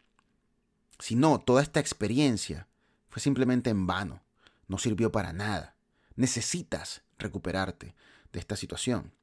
Si 0.99 1.15
no, 1.15 1.39
toda 1.39 1.63
esta 1.63 1.81
experiencia 1.81 2.69
fue 3.09 3.23
simplemente 3.23 3.71
en 3.71 3.87
vano. 3.87 4.23
No 4.69 4.77
sirvió 4.77 5.11
para 5.11 5.33
nada. 5.33 5.77
Necesitas 6.15 7.01
recuperarte 7.19 7.95
de 8.35 8.39
esta 8.39 8.55
situación. 8.55 9.15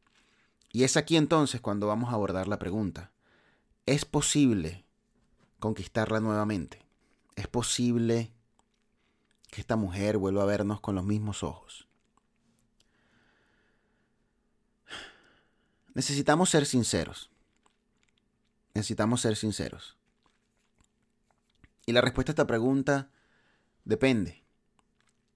Y 0.73 0.83
es 0.83 0.97
aquí 0.97 1.15
entonces 1.15 1.61
cuando 1.61 1.87
vamos 1.87 2.11
a 2.11 2.15
abordar 2.15 2.49
la 2.49 2.59
pregunta. 2.59 3.13
¿Es 3.85 4.03
posible 4.03 4.83
conquistarla 5.59 6.19
nuevamente? 6.19 6.85
¿Es 7.37 7.47
posible 7.47 8.33
que 9.53 9.61
esta 9.61 9.75
mujer 9.75 10.17
vuelva 10.17 10.41
a 10.41 10.47
vernos 10.47 10.81
con 10.81 10.95
los 10.95 11.05
mismos 11.05 11.43
ojos. 11.43 11.87
Necesitamos 15.93 16.49
ser 16.49 16.65
sinceros. 16.65 17.29
Necesitamos 18.73 19.21
ser 19.21 19.35
sinceros. 19.35 19.95
Y 21.85 21.91
la 21.91 22.01
respuesta 22.01 22.31
a 22.31 22.33
esta 22.33 22.47
pregunta 22.47 23.11
depende. 23.85 24.43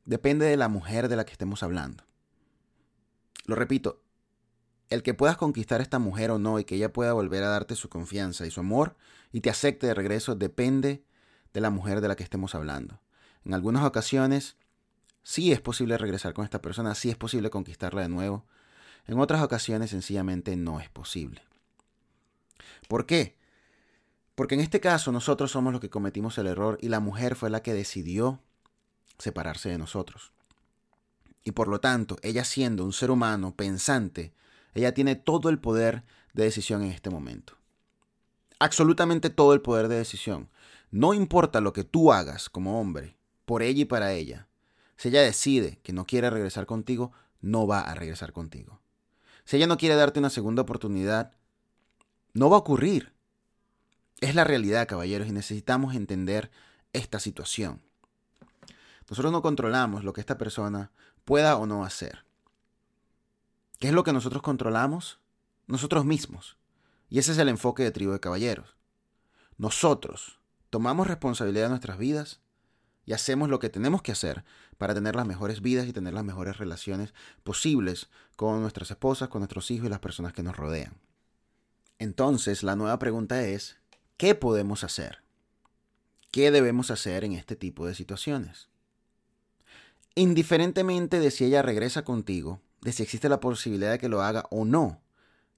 Depende 0.05 0.47
de 0.47 0.57
la 0.57 0.67
mujer 0.67 1.09
de 1.09 1.15
la 1.15 1.23
que 1.23 1.33
estemos 1.33 1.61
hablando. 1.61 2.03
Lo 3.45 3.53
repito, 3.53 4.01
el 4.89 5.03
que 5.03 5.13
puedas 5.13 5.37
conquistar 5.37 5.79
a 5.79 5.83
esta 5.83 5.99
mujer 5.99 6.31
o 6.31 6.39
no 6.39 6.59
y 6.59 6.63
que 6.63 6.75
ella 6.75 6.93
pueda 6.93 7.13
volver 7.13 7.43
a 7.43 7.49
darte 7.49 7.75
su 7.75 7.89
confianza 7.89 8.45
y 8.45 8.51
su 8.51 8.61
amor 8.61 8.95
y 9.31 9.41
te 9.41 9.49
acepte 9.49 9.87
de 9.87 9.93
regreso 9.93 10.35
depende 10.35 11.03
de 11.53 11.61
la 11.61 11.69
mujer 11.69 12.01
de 12.01 12.07
la 12.07 12.15
que 12.15 12.23
estemos 12.23 12.55
hablando. 12.55 12.99
En 13.43 13.53
algunas 13.53 13.83
ocasiones 13.83 14.55
sí 15.23 15.51
es 15.51 15.61
posible 15.61 15.97
regresar 15.97 16.33
con 16.33 16.45
esta 16.45 16.61
persona, 16.61 16.95
sí 16.95 17.09
es 17.09 17.17
posible 17.17 17.49
conquistarla 17.49 18.01
de 18.01 18.09
nuevo. 18.09 18.45
En 19.07 19.19
otras 19.19 19.41
ocasiones 19.41 19.89
sencillamente 19.89 20.55
no 20.55 20.79
es 20.79 20.89
posible. 20.89 21.41
¿Por 22.87 23.05
qué? 23.05 23.35
Porque 24.35 24.55
en 24.55 24.61
este 24.61 24.79
caso 24.79 25.11
nosotros 25.11 25.51
somos 25.51 25.73
los 25.73 25.81
que 25.81 25.89
cometimos 25.89 26.37
el 26.37 26.47
error 26.47 26.77
y 26.81 26.89
la 26.89 26.99
mujer 26.99 27.35
fue 27.35 27.49
la 27.49 27.61
que 27.61 27.73
decidió 27.73 28.39
separarse 29.17 29.69
de 29.69 29.77
nosotros. 29.77 30.31
Y 31.43 31.51
por 31.51 31.67
lo 31.69 31.79
tanto, 31.79 32.17
ella 32.21 32.43
siendo 32.43 32.85
un 32.85 32.93
ser 32.93 33.09
humano 33.09 33.55
pensante, 33.55 34.33
ella 34.73 34.93
tiene 34.93 35.15
todo 35.15 35.49
el 35.49 35.59
poder 35.59 36.03
de 36.33 36.43
decisión 36.43 36.83
en 36.83 36.91
este 36.91 37.09
momento. 37.09 37.53
Absolutamente 38.59 39.29
todo 39.29 39.53
el 39.53 39.61
poder 39.61 39.87
de 39.87 39.97
decisión. 39.97 40.49
No 40.91 41.13
importa 41.13 41.61
lo 41.61 41.73
que 41.73 41.83
tú 41.83 42.11
hagas 42.11 42.49
como 42.49 42.79
hombre, 42.79 43.17
por 43.45 43.61
ella 43.61 43.81
y 43.81 43.85
para 43.85 44.13
ella. 44.13 44.47
Si 44.97 45.09
ella 45.09 45.21
decide 45.21 45.79
que 45.83 45.93
no 45.93 46.05
quiere 46.05 46.29
regresar 46.29 46.65
contigo, 46.65 47.11
no 47.41 47.67
va 47.67 47.81
a 47.81 47.95
regresar 47.95 48.33
contigo. 48.33 48.79
Si 49.45 49.57
ella 49.57 49.67
no 49.67 49.77
quiere 49.77 49.95
darte 49.95 50.19
una 50.19 50.29
segunda 50.29 50.63
oportunidad, 50.63 51.33
no 52.33 52.49
va 52.49 52.57
a 52.57 52.59
ocurrir. 52.59 53.13
Es 54.19 54.35
la 54.35 54.43
realidad, 54.43 54.87
caballeros, 54.87 55.27
y 55.27 55.31
necesitamos 55.31 55.95
entender 55.95 56.51
esta 56.93 57.19
situación. 57.19 57.81
Nosotros 59.09 59.31
no 59.31 59.41
controlamos 59.41 60.03
lo 60.03 60.13
que 60.13 60.21
esta 60.21 60.37
persona 60.37 60.91
pueda 61.23 61.57
o 61.57 61.65
no 61.65 61.85
hacer. 61.85 62.26
¿Qué 63.79 63.89
es 63.89 63.93
lo 63.93 64.03
que 64.03 64.13
nosotros 64.13 64.41
controlamos? 64.41 65.19
Nosotros 65.67 66.03
mismos. 66.03 66.57
Y 67.09 67.19
ese 67.19 67.31
es 67.31 67.37
el 67.37 67.49
enfoque 67.49 67.83
de 67.83 67.91
Tribu 67.91 68.11
de 68.11 68.19
Caballeros. 68.19 68.75
Nosotros 69.57 70.39
tomamos 70.69 71.07
responsabilidad 71.07 71.65
de 71.65 71.69
nuestras 71.69 71.97
vidas 71.97 72.41
y 73.05 73.13
hacemos 73.13 73.49
lo 73.49 73.59
que 73.59 73.69
tenemos 73.69 74.01
que 74.01 74.11
hacer 74.11 74.43
para 74.77 74.93
tener 74.93 75.15
las 75.15 75.25
mejores 75.25 75.61
vidas 75.61 75.87
y 75.87 75.93
tener 75.93 76.13
las 76.13 76.25
mejores 76.25 76.57
relaciones 76.57 77.13
posibles 77.43 78.09
con 78.35 78.61
nuestras 78.61 78.91
esposas, 78.91 79.29
con 79.29 79.39
nuestros 79.39 79.71
hijos 79.71 79.87
y 79.87 79.89
las 79.89 79.99
personas 79.99 80.33
que 80.33 80.43
nos 80.43 80.57
rodean. 80.57 80.97
Entonces, 81.99 82.63
la 82.63 82.75
nueva 82.75 82.99
pregunta 82.99 83.43
es, 83.43 83.77
¿qué 84.17 84.35
podemos 84.35 84.83
hacer? 84.83 85.23
¿Qué 86.31 86.51
debemos 86.51 86.91
hacer 86.91 87.23
en 87.23 87.33
este 87.33 87.55
tipo 87.55 87.87
de 87.87 87.95
situaciones? 87.95 88.69
Indiferentemente 90.15 91.19
de 91.19 91.31
si 91.31 91.45
ella 91.45 91.61
regresa 91.61 92.03
contigo, 92.03 92.61
de 92.81 92.91
si 92.91 93.03
existe 93.03 93.29
la 93.29 93.39
posibilidad 93.39 93.91
de 93.91 93.99
que 93.99 94.09
lo 94.09 94.21
haga 94.21 94.45
o 94.51 94.65
no, 94.65 95.01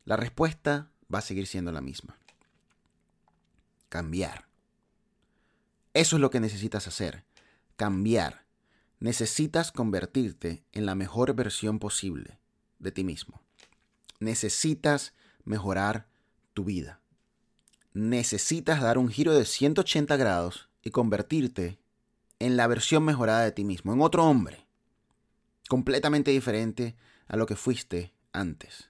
la 0.05 0.17
respuesta 0.17 0.91
va 1.13 1.19
a 1.19 1.23
seguir 1.23 1.47
siendo 1.47 1.71
la 1.71 1.82
misma. 1.82 2.17
Cambiar. 3.89 4.47
Eso 5.93 6.15
es 6.15 6.21
lo 6.21 6.29
que 6.29 6.39
necesitas 6.39 6.88
hacer 6.88 7.25
cambiar, 7.79 8.43
necesitas 8.99 9.71
convertirte 9.71 10.65
en 10.73 10.86
la 10.86 10.95
mejor 10.95 11.34
versión 11.34 11.79
posible 11.79 12.41
de 12.77 12.91
ti 12.91 13.05
mismo. 13.05 13.41
Necesitas 14.19 15.13
mejorar 15.45 16.10
tu 16.53 16.65
vida. 16.65 16.99
Necesitas 17.93 18.82
dar 18.82 18.97
un 18.97 19.08
giro 19.08 19.34
de 19.34 19.45
180 19.45 20.17
grados 20.17 20.67
y 20.82 20.91
convertirte 20.91 21.79
en 22.39 22.58
la 22.58 22.67
versión 22.67 23.05
mejorada 23.05 23.45
de 23.45 23.53
ti 23.53 23.63
mismo, 23.63 23.93
en 23.93 24.01
otro 24.01 24.25
hombre, 24.25 24.67
completamente 25.69 26.32
diferente 26.32 26.97
a 27.30 27.38
lo 27.38 27.46
que 27.46 27.56
fuiste 27.56 28.12
antes. 28.34 28.89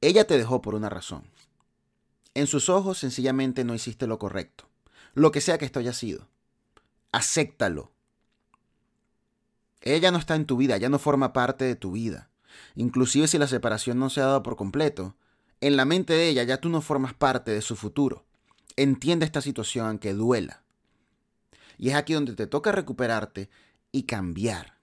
Ella 0.00 0.24
te 0.28 0.38
dejó 0.38 0.62
por 0.62 0.76
una 0.76 0.88
razón. 0.88 1.24
En 2.34 2.46
sus 2.46 2.68
ojos 2.68 2.98
sencillamente 2.98 3.64
no 3.64 3.74
hiciste 3.74 4.06
lo 4.06 4.20
correcto, 4.20 4.68
lo 5.14 5.32
que 5.32 5.40
sea 5.40 5.58
que 5.58 5.64
esto 5.64 5.80
haya 5.80 5.92
sido 5.92 6.28
acéptalo. 7.12 7.92
Ella 9.80 10.10
no 10.10 10.18
está 10.18 10.34
en 10.34 10.46
tu 10.46 10.56
vida, 10.56 10.76
ya 10.76 10.88
no 10.88 10.98
forma 10.98 11.32
parte 11.32 11.64
de 11.64 11.76
tu 11.76 11.92
vida. 11.92 12.30
Inclusive 12.74 13.28
si 13.28 13.38
la 13.38 13.46
separación 13.46 13.98
no 13.98 14.10
se 14.10 14.20
ha 14.20 14.26
dado 14.26 14.42
por 14.42 14.56
completo, 14.56 15.16
en 15.60 15.76
la 15.76 15.84
mente 15.84 16.12
de 16.12 16.28
ella 16.28 16.42
ya 16.42 16.60
tú 16.60 16.68
no 16.68 16.80
formas 16.80 17.14
parte 17.14 17.52
de 17.52 17.62
su 17.62 17.76
futuro. 17.76 18.24
Entiende 18.76 19.24
esta 19.24 19.40
situación 19.40 19.86
aunque 19.86 20.14
duela. 20.14 20.62
Y 21.78 21.90
es 21.90 21.94
aquí 21.94 22.12
donde 22.12 22.34
te 22.34 22.46
toca 22.46 22.72
recuperarte 22.72 23.48
y 23.92 24.04
cambiar 24.04 24.77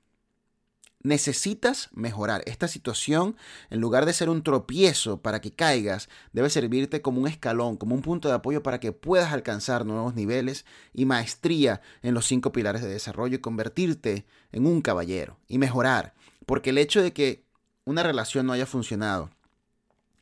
necesitas 1.05 1.89
mejorar. 1.93 2.41
Esta 2.47 2.67
situación, 2.67 3.37
en 3.69 3.79
lugar 3.79 4.07
de 4.07 4.13
ser 4.13 4.27
un 4.27 4.41
tropiezo 4.41 5.21
para 5.21 5.39
que 5.39 5.51
caigas, 5.51 6.09
debe 6.33 6.49
servirte 6.49 7.03
como 7.03 7.21
un 7.21 7.27
escalón, 7.27 7.77
como 7.77 7.93
un 7.93 8.01
punto 8.01 8.27
de 8.27 8.33
apoyo 8.33 8.63
para 8.63 8.79
que 8.79 8.91
puedas 8.91 9.31
alcanzar 9.31 9.85
nuevos 9.85 10.15
niveles 10.15 10.65
y 10.93 11.05
maestría 11.05 11.81
en 12.01 12.15
los 12.15 12.25
cinco 12.25 12.51
pilares 12.51 12.81
de 12.81 12.89
desarrollo 12.89 13.35
y 13.35 13.41
convertirte 13.41 14.25
en 14.51 14.65
un 14.65 14.81
caballero 14.81 15.37
y 15.47 15.59
mejorar. 15.59 16.15
Porque 16.47 16.71
el 16.71 16.79
hecho 16.79 17.03
de 17.03 17.13
que 17.13 17.45
una 17.85 18.01
relación 18.01 18.47
no 18.47 18.53
haya 18.53 18.65
funcionado, 18.65 19.29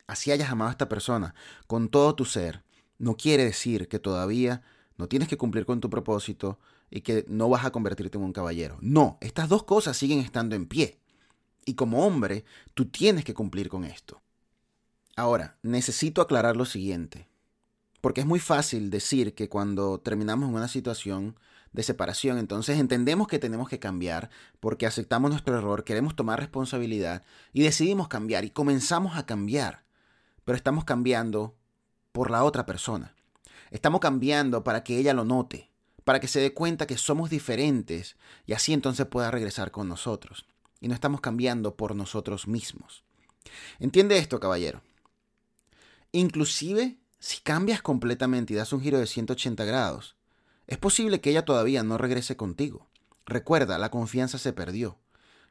así 0.06 0.32
hayas 0.32 0.52
amado 0.52 0.68
a 0.68 0.74
esta 0.74 0.90
persona 0.90 1.34
con 1.66 1.88
todo 1.88 2.14
tu 2.14 2.26
ser, 2.26 2.62
no 2.98 3.16
quiere 3.16 3.46
decir 3.46 3.88
que 3.88 4.00
todavía 4.00 4.64
no 4.98 5.08
tienes 5.08 5.30
que 5.30 5.38
cumplir 5.38 5.66
con 5.66 5.80
tu 5.80 5.90
propósito, 5.90 6.60
y 6.96 7.02
que 7.02 7.26
no 7.28 7.50
vas 7.50 7.66
a 7.66 7.72
convertirte 7.72 8.20
en 8.20 8.24
un 8.24 8.34
caballero. 8.34 8.78
No, 8.80 9.18
estas 9.20 9.50
dos 9.50 9.64
cosas 9.64 9.98
siguen 9.98 10.20
estando 10.20 10.56
en 10.56 10.68
pie. 10.68 11.00
Y 11.66 11.74
como 11.74 12.06
hombre, 12.06 12.46
tú 12.76 12.86
tienes 12.86 13.26
que 13.26 13.34
cumplir 13.34 13.68
con 13.68 13.84
esto. 13.84 14.22
Ahora, 15.16 15.58
necesito 15.64 16.22
aclarar 16.22 16.56
lo 16.56 16.66
siguiente. 16.66 17.28
Porque 18.00 18.22
es 18.22 18.28
muy 18.28 18.40
fácil 18.40 18.92
decir 18.92 19.34
que 19.34 19.50
cuando 19.50 20.02
terminamos 20.02 20.48
en 20.48 20.56
una 20.56 20.68
situación 20.68 21.36
de 21.72 21.82
separación. 21.82 22.38
Entonces 22.38 22.80
entendemos 22.80 23.28
que 23.28 23.40
tenemos 23.40 23.68
que 23.68 23.80
cambiar 23.80 24.30
porque 24.60 24.86
aceptamos 24.86 25.32
nuestro 25.32 25.58
error, 25.58 25.84
queremos 25.84 26.16
tomar 26.16 26.40
responsabilidad 26.40 27.24
y 27.52 27.64
decidimos 27.64 28.08
cambiar 28.08 28.46
y 28.46 28.52
comenzamos 28.52 29.18
a 29.18 29.26
cambiar. 29.26 29.84
Pero 30.46 30.56
estamos 30.56 30.84
cambiando 30.84 31.56
por 32.12 32.30
la 32.30 32.44
otra 32.44 32.68
persona. 32.68 33.16
Estamos 33.72 34.00
cambiando 34.00 34.64
para 34.64 34.84
que 34.84 35.00
ella 35.00 35.16
lo 35.16 35.26
note, 35.26 35.73
para 36.04 36.20
que 36.20 36.28
se 36.28 36.40
dé 36.40 36.54
cuenta 36.54 36.88
que 36.88 36.98
somos 36.98 37.30
diferentes 37.30 38.18
y 38.46 38.54
así 38.54 38.74
entonces 38.74 39.06
pueda 39.06 39.32
regresar 39.32 39.72
con 39.72 39.88
nosotros. 39.88 40.46
Y 40.80 40.88
no 40.88 40.94
estamos 40.94 41.22
cambiando 41.22 41.76
por 41.76 41.96
nosotros 41.96 42.48
mismos. 42.48 43.04
Entiende 43.80 44.18
esto, 44.18 44.40
caballero. 44.40 44.82
Inclusive 46.12 46.98
si 47.20 47.40
cambias 47.40 47.82
completamente 47.82 48.54
y 48.54 48.58
das 48.58 48.74
un 48.74 48.82
giro 48.82 49.00
de 49.00 49.08
180 49.08 49.64
grados, 49.64 50.18
es 50.68 50.78
posible 50.78 51.22
que 51.22 51.30
ella 51.30 51.46
todavía 51.46 51.82
no 51.82 51.98
regrese 51.98 52.36
contigo. 52.36 52.90
Recuerda, 53.26 53.78
la 53.78 53.92
confianza 53.92 54.38
se 54.38 54.52
perdió. 54.52 55.00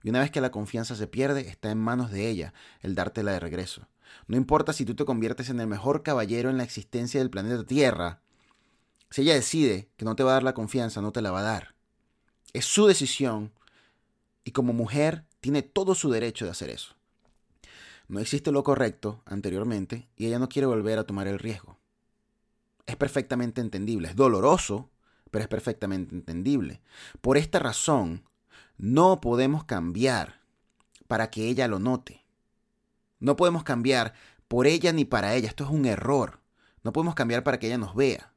Y 0.03 0.11
una 0.11 0.21
vez 0.21 0.31
que 0.31 0.41
la 0.41 0.51
confianza 0.51 0.97
se 0.97 1.07
pierde, 1.07 1.49
está 1.49 1.71
en 1.71 1.79
manos 1.79 2.11
de 2.11 2.29
ella 2.29 2.53
el 2.81 2.95
dártela 2.95 3.33
de 3.33 3.41
regreso. 3.41 3.88
No 4.27 4.37
importa 4.37 4.73
si 4.73 4.85
tú 4.85 4.95
te 4.95 5.05
conviertes 5.05 5.49
en 5.49 5.61
el 5.61 5.67
mejor 5.67 6.03
caballero 6.03 6.51
en 6.51 6.59
la 6.59 6.65
existencia 6.65 7.21
del 7.21 7.31
planeta 7.31 7.65
Tierra, 7.65 8.21
si 9.12 9.22
ella 9.22 9.35
decide 9.35 9.90
que 9.96 10.07
no 10.07 10.16
te 10.16 10.22
va 10.22 10.31
a 10.31 10.35
dar 10.35 10.42
la 10.42 10.55
confianza, 10.55 11.03
no 11.03 11.12
te 11.12 11.20
la 11.20 11.31
va 11.31 11.40
a 11.40 11.44
dar. 11.44 11.75
Es 12.55 12.64
su 12.64 12.87
decisión 12.87 13.53
y 14.42 14.53
como 14.53 14.72
mujer 14.72 15.27
tiene 15.40 15.61
todo 15.61 15.94
su 15.94 16.11
derecho 16.11 16.46
de 16.46 16.53
hacer 16.53 16.70
eso. 16.70 16.94
No 18.09 18.20
existe 18.20 18.53
lo 18.53 18.64
correcto 18.64 19.20
anteriormente 19.27 20.09
y 20.16 20.27
ella 20.27 20.38
no 20.38 20.48
quiere 20.48 20.64
volver 20.64 20.98
a 20.98 21.05
tomar 21.05 21.29
el 21.29 21.38
riesgo. 21.38 21.77
Es 22.87 22.96
perfectamente 22.96 23.61
entendible, 23.61 24.09
es 24.09 24.16
doloroso, 24.16 24.88
pero 25.31 25.42
es 25.42 25.48
perfectamente 25.48 26.14
entendible. 26.14 26.81
Por 27.20 27.37
esta 27.37 27.59
razón, 27.59 28.25
no 28.79 29.20
podemos 29.20 29.64
cambiar 29.64 30.40
para 31.07 31.29
que 31.29 31.48
ella 31.48 31.68
lo 31.68 31.79
note. 31.79 32.25
No 33.20 33.37
podemos 33.37 33.62
cambiar 33.62 34.14
por 34.48 34.66
ella 34.66 34.90
ni 34.92 35.05
para 35.05 35.35
ella. 35.35 35.48
Esto 35.48 35.64
es 35.64 35.70
un 35.70 35.85
error. 35.85 36.40
No 36.83 36.94
podemos 36.94 37.14
cambiar 37.14 37.44
para 37.44 37.59
que 37.59 37.66
ella 37.66 37.79
nos 37.79 37.94
vea. 37.94 38.32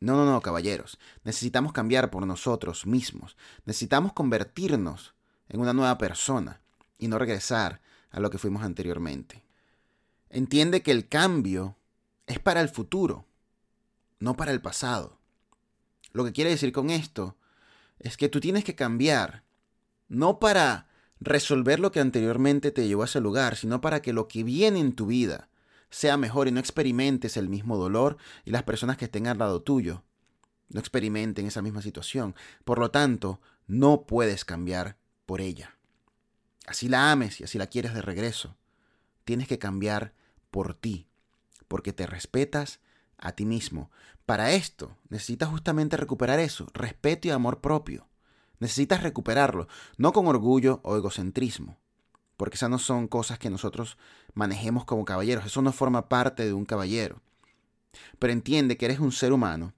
No, 0.00 0.16
no, 0.16 0.24
no, 0.24 0.40
caballeros. 0.40 0.98
Necesitamos 1.24 1.72
cambiar 1.72 2.10
por 2.10 2.26
nosotros 2.26 2.86
mismos. 2.86 3.36
Necesitamos 3.66 4.14
convertirnos 4.14 5.14
en 5.48 5.60
una 5.60 5.74
nueva 5.74 5.98
persona 5.98 6.60
y 6.98 7.08
no 7.08 7.18
regresar 7.18 7.82
a 8.10 8.18
lo 8.18 8.30
que 8.30 8.38
fuimos 8.38 8.62
anteriormente. 8.62 9.44
Entiende 10.30 10.82
que 10.82 10.90
el 10.90 11.08
cambio 11.08 11.76
es 12.26 12.38
para 12.38 12.60
el 12.62 12.70
futuro, 12.70 13.26
no 14.18 14.36
para 14.36 14.52
el 14.52 14.62
pasado. 14.62 15.18
Lo 16.12 16.24
que 16.24 16.32
quiere 16.32 16.50
decir 16.50 16.72
con 16.72 16.90
esto 16.90 17.36
es 17.98 18.16
que 18.16 18.28
tú 18.28 18.40
tienes 18.40 18.64
que 18.64 18.74
cambiar, 18.74 19.44
no 20.08 20.38
para 20.38 20.88
resolver 21.20 21.78
lo 21.78 21.92
que 21.92 22.00
anteriormente 22.00 22.70
te 22.70 22.88
llevó 22.88 23.02
a 23.02 23.06
ese 23.06 23.20
lugar, 23.20 23.56
sino 23.56 23.80
para 23.80 24.00
que 24.00 24.12
lo 24.12 24.28
que 24.28 24.44
viene 24.44 24.80
en 24.80 24.94
tu 24.94 25.06
vida 25.06 25.48
sea 25.90 26.16
mejor 26.16 26.48
y 26.48 26.52
no 26.52 26.60
experimentes 26.60 27.36
el 27.36 27.48
mismo 27.48 27.76
dolor 27.76 28.16
y 28.44 28.50
las 28.50 28.62
personas 28.62 28.96
que 28.96 29.06
estén 29.06 29.26
al 29.26 29.38
lado 29.38 29.62
tuyo 29.62 30.04
no 30.68 30.80
experimenten 30.80 31.46
esa 31.46 31.62
misma 31.62 31.82
situación. 31.82 32.34
Por 32.64 32.78
lo 32.78 32.90
tanto, 32.90 33.40
no 33.66 34.06
puedes 34.06 34.44
cambiar 34.44 34.96
por 35.26 35.40
ella. 35.40 35.76
Así 36.66 36.88
la 36.88 37.10
ames 37.10 37.40
y 37.40 37.44
así 37.44 37.58
la 37.58 37.66
quieres 37.66 37.94
de 37.94 38.02
regreso. 38.02 38.56
Tienes 39.24 39.48
que 39.48 39.58
cambiar 39.58 40.14
por 40.50 40.74
ti, 40.74 41.08
porque 41.68 41.92
te 41.92 42.06
respetas 42.06 42.80
a 43.18 43.32
ti 43.32 43.44
mismo. 43.44 43.90
Para 44.26 44.52
esto 44.52 44.96
necesitas 45.08 45.48
justamente 45.48 45.96
recuperar 45.96 46.38
eso, 46.38 46.68
respeto 46.72 47.28
y 47.28 47.32
amor 47.32 47.60
propio. 47.60 48.08
Necesitas 48.60 49.02
recuperarlo, 49.02 49.68
no 49.96 50.12
con 50.12 50.26
orgullo 50.26 50.80
o 50.84 50.96
egocentrismo, 50.96 51.80
porque 52.40 52.56
esas 52.56 52.70
no 52.70 52.78
son 52.78 53.06
cosas 53.06 53.38
que 53.38 53.50
nosotros 53.50 53.98
manejemos 54.32 54.86
como 54.86 55.04
caballeros, 55.04 55.44
eso 55.44 55.60
no 55.60 55.74
forma 55.74 56.08
parte 56.08 56.46
de 56.46 56.54
un 56.54 56.64
caballero. 56.64 57.20
Pero 58.18 58.32
entiende 58.32 58.78
que 58.78 58.86
eres 58.86 58.98
un 58.98 59.12
ser 59.12 59.34
humano 59.34 59.74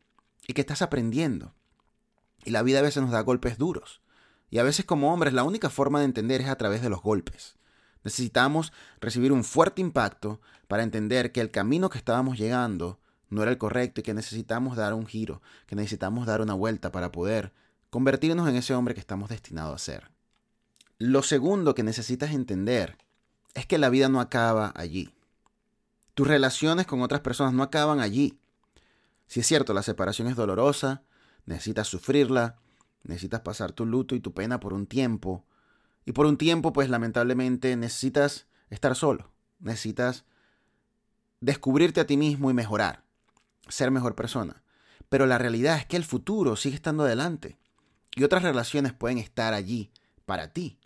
y 0.46 0.52
que 0.52 0.60
estás 0.60 0.80
aprendiendo. 0.80 1.54
Y 2.44 2.52
la 2.52 2.62
vida 2.62 2.78
a 2.78 2.82
veces 2.82 3.02
nos 3.02 3.10
da 3.10 3.20
golpes 3.22 3.58
duros. 3.58 4.00
Y 4.48 4.58
a 4.58 4.62
veces 4.62 4.84
como 4.84 5.12
hombres 5.12 5.32
la 5.32 5.42
única 5.42 5.70
forma 5.70 5.98
de 5.98 6.04
entender 6.04 6.40
es 6.40 6.46
a 6.46 6.54
través 6.54 6.82
de 6.82 6.88
los 6.88 7.02
golpes. 7.02 7.56
Necesitamos 8.04 8.72
recibir 9.00 9.32
un 9.32 9.42
fuerte 9.42 9.80
impacto 9.80 10.40
para 10.68 10.84
entender 10.84 11.32
que 11.32 11.40
el 11.40 11.50
camino 11.50 11.90
que 11.90 11.98
estábamos 11.98 12.38
llegando 12.38 13.00
no 13.28 13.42
era 13.42 13.50
el 13.50 13.58
correcto 13.58 14.02
y 14.02 14.04
que 14.04 14.14
necesitamos 14.14 14.76
dar 14.76 14.94
un 14.94 15.06
giro, 15.06 15.42
que 15.66 15.74
necesitamos 15.74 16.26
dar 16.26 16.40
una 16.40 16.54
vuelta 16.54 16.92
para 16.92 17.10
poder 17.10 17.52
convertirnos 17.90 18.48
en 18.48 18.54
ese 18.54 18.72
hombre 18.72 18.94
que 18.94 19.00
estamos 19.00 19.30
destinados 19.30 19.74
a 19.74 19.84
ser. 19.84 20.12
Lo 21.04 21.24
segundo 21.24 21.74
que 21.74 21.82
necesitas 21.82 22.30
entender 22.30 22.96
es 23.54 23.66
que 23.66 23.76
la 23.76 23.88
vida 23.88 24.08
no 24.08 24.20
acaba 24.20 24.72
allí. 24.76 25.12
Tus 26.14 26.28
relaciones 26.28 26.86
con 26.86 27.02
otras 27.02 27.22
personas 27.22 27.54
no 27.54 27.64
acaban 27.64 27.98
allí. 27.98 28.38
Si 29.26 29.40
es 29.40 29.46
cierto, 29.48 29.74
la 29.74 29.82
separación 29.82 30.28
es 30.28 30.36
dolorosa, 30.36 31.02
necesitas 31.44 31.88
sufrirla, 31.88 32.60
necesitas 33.02 33.40
pasar 33.40 33.72
tu 33.72 33.84
luto 33.84 34.14
y 34.14 34.20
tu 34.20 34.32
pena 34.32 34.60
por 34.60 34.72
un 34.72 34.86
tiempo. 34.86 35.44
Y 36.04 36.12
por 36.12 36.24
un 36.24 36.36
tiempo, 36.36 36.72
pues 36.72 36.88
lamentablemente 36.88 37.74
necesitas 37.74 38.46
estar 38.70 38.94
solo, 38.94 39.32
necesitas 39.58 40.24
descubrirte 41.40 42.00
a 42.00 42.06
ti 42.06 42.16
mismo 42.16 42.48
y 42.48 42.54
mejorar 42.54 43.02
ser 43.66 43.90
mejor 43.90 44.14
persona. 44.14 44.62
Pero 45.08 45.26
la 45.26 45.38
realidad 45.38 45.78
es 45.78 45.84
que 45.84 45.96
el 45.96 46.04
futuro 46.04 46.54
sigue 46.54 46.76
estando 46.76 47.02
adelante 47.02 47.58
y 48.14 48.22
otras 48.22 48.44
relaciones 48.44 48.92
pueden 48.92 49.18
estar 49.18 49.52
allí 49.52 49.90
para 50.26 50.52
ti. 50.52 50.78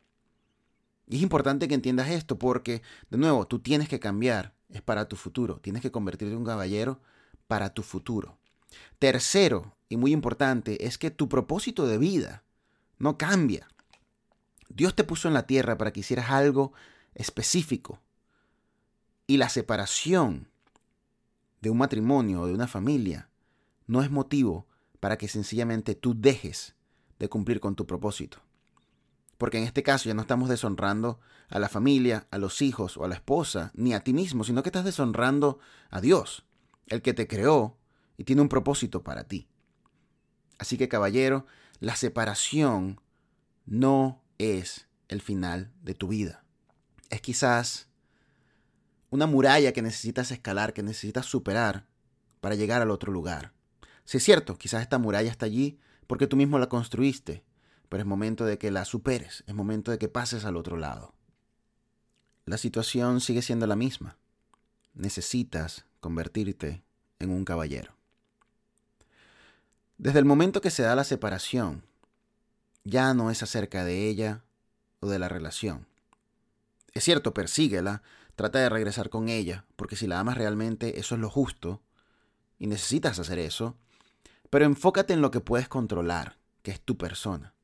Y 1.06 1.16
es 1.16 1.22
importante 1.22 1.68
que 1.68 1.74
entiendas 1.74 2.10
esto 2.10 2.38
porque, 2.38 2.82
de 3.10 3.18
nuevo, 3.18 3.46
tú 3.46 3.60
tienes 3.60 3.88
que 3.88 4.00
cambiar, 4.00 4.54
es 4.68 4.82
para 4.82 5.08
tu 5.08 5.16
futuro, 5.16 5.60
tienes 5.60 5.82
que 5.82 5.92
convertirte 5.92 6.32
en 6.32 6.38
un 6.38 6.44
caballero 6.44 7.00
para 7.46 7.72
tu 7.72 7.82
futuro. 7.82 8.38
Tercero, 8.98 9.76
y 9.88 9.96
muy 9.96 10.12
importante, 10.12 10.86
es 10.86 10.98
que 10.98 11.10
tu 11.10 11.28
propósito 11.28 11.86
de 11.86 11.98
vida 11.98 12.42
no 12.98 13.16
cambia. 13.18 13.68
Dios 14.68 14.94
te 14.94 15.04
puso 15.04 15.28
en 15.28 15.34
la 15.34 15.46
tierra 15.46 15.78
para 15.78 15.92
que 15.92 16.00
hicieras 16.00 16.30
algo 16.30 16.72
específico. 17.14 18.00
Y 19.28 19.36
la 19.36 19.48
separación 19.48 20.48
de 21.60 21.70
un 21.70 21.78
matrimonio 21.78 22.42
o 22.42 22.46
de 22.46 22.54
una 22.54 22.66
familia 22.66 23.28
no 23.86 24.02
es 24.02 24.10
motivo 24.10 24.66
para 25.00 25.18
que 25.18 25.28
sencillamente 25.28 25.94
tú 25.94 26.14
dejes 26.18 26.74
de 27.18 27.28
cumplir 27.28 27.60
con 27.60 27.76
tu 27.76 27.86
propósito. 27.86 28.45
Porque 29.38 29.58
en 29.58 29.64
este 29.64 29.82
caso 29.82 30.08
ya 30.08 30.14
no 30.14 30.22
estamos 30.22 30.48
deshonrando 30.48 31.20
a 31.48 31.58
la 31.58 31.68
familia, 31.68 32.26
a 32.30 32.38
los 32.38 32.62
hijos 32.62 32.96
o 32.96 33.04
a 33.04 33.08
la 33.08 33.14
esposa, 33.14 33.70
ni 33.74 33.94
a 33.94 34.00
ti 34.00 34.12
mismo, 34.12 34.44
sino 34.44 34.62
que 34.62 34.70
estás 34.70 34.84
deshonrando 34.84 35.58
a 35.90 36.00
Dios, 36.00 36.44
el 36.86 37.02
que 37.02 37.14
te 37.14 37.28
creó 37.28 37.76
y 38.16 38.24
tiene 38.24 38.42
un 38.42 38.48
propósito 38.48 39.02
para 39.02 39.24
ti. 39.24 39.48
Así 40.58 40.78
que 40.78 40.88
caballero, 40.88 41.46
la 41.80 41.96
separación 41.96 43.00
no 43.66 44.22
es 44.38 44.88
el 45.08 45.20
final 45.20 45.72
de 45.82 45.94
tu 45.94 46.08
vida. 46.08 46.44
Es 47.10 47.20
quizás 47.20 47.88
una 49.10 49.26
muralla 49.26 49.72
que 49.72 49.82
necesitas 49.82 50.30
escalar, 50.30 50.72
que 50.72 50.82
necesitas 50.82 51.26
superar 51.26 51.86
para 52.40 52.54
llegar 52.54 52.82
al 52.82 52.90
otro 52.90 53.12
lugar. 53.12 53.52
Si 54.04 54.18
es 54.18 54.24
cierto, 54.24 54.56
quizás 54.56 54.82
esta 54.82 54.98
muralla 54.98 55.30
está 55.30 55.46
allí 55.46 55.78
porque 56.06 56.26
tú 56.26 56.36
mismo 56.36 56.58
la 56.58 56.68
construiste, 56.68 57.44
pero 57.88 58.02
es 58.02 58.06
momento 58.06 58.44
de 58.44 58.58
que 58.58 58.70
la 58.70 58.84
superes, 58.84 59.44
es 59.46 59.54
momento 59.54 59.90
de 59.90 59.98
que 59.98 60.08
pases 60.08 60.44
al 60.44 60.56
otro 60.56 60.76
lado. 60.76 61.14
La 62.44 62.58
situación 62.58 63.20
sigue 63.20 63.42
siendo 63.42 63.66
la 63.66 63.76
misma. 63.76 64.16
Necesitas 64.94 65.84
convertirte 66.00 66.82
en 67.18 67.30
un 67.30 67.44
caballero. 67.44 67.94
Desde 69.98 70.18
el 70.18 70.24
momento 70.24 70.60
que 70.60 70.70
se 70.70 70.82
da 70.82 70.94
la 70.94 71.04
separación, 71.04 71.82
ya 72.84 73.14
no 73.14 73.30
es 73.30 73.42
acerca 73.42 73.84
de 73.84 74.08
ella 74.08 74.44
o 75.00 75.08
de 75.08 75.18
la 75.18 75.28
relación. 75.28 75.86
Es 76.92 77.04
cierto, 77.04 77.34
persíguela, 77.34 78.02
Trata 78.36 78.58
de 78.58 78.68
regresar 78.68 79.08
con 79.08 79.30
ella, 79.30 79.64
porque 79.76 79.96
si 79.96 80.06
la 80.06 80.20
amas 80.20 80.36
realmente, 80.36 81.00
eso 81.00 81.14
es 81.14 81.20
lo 81.22 81.30
justo, 81.30 81.80
y 82.58 82.66
necesitas 82.66 83.18
hacer 83.18 83.38
eso. 83.38 83.76
Pero 84.50 84.66
enfócate 84.66 85.14
en 85.14 85.22
lo 85.22 85.30
que 85.30 85.40
puedes 85.40 85.68
controlar, 85.68 86.36
que 86.62 86.70
es 86.70 86.80
tu 86.80 86.98
persona. 86.98 87.54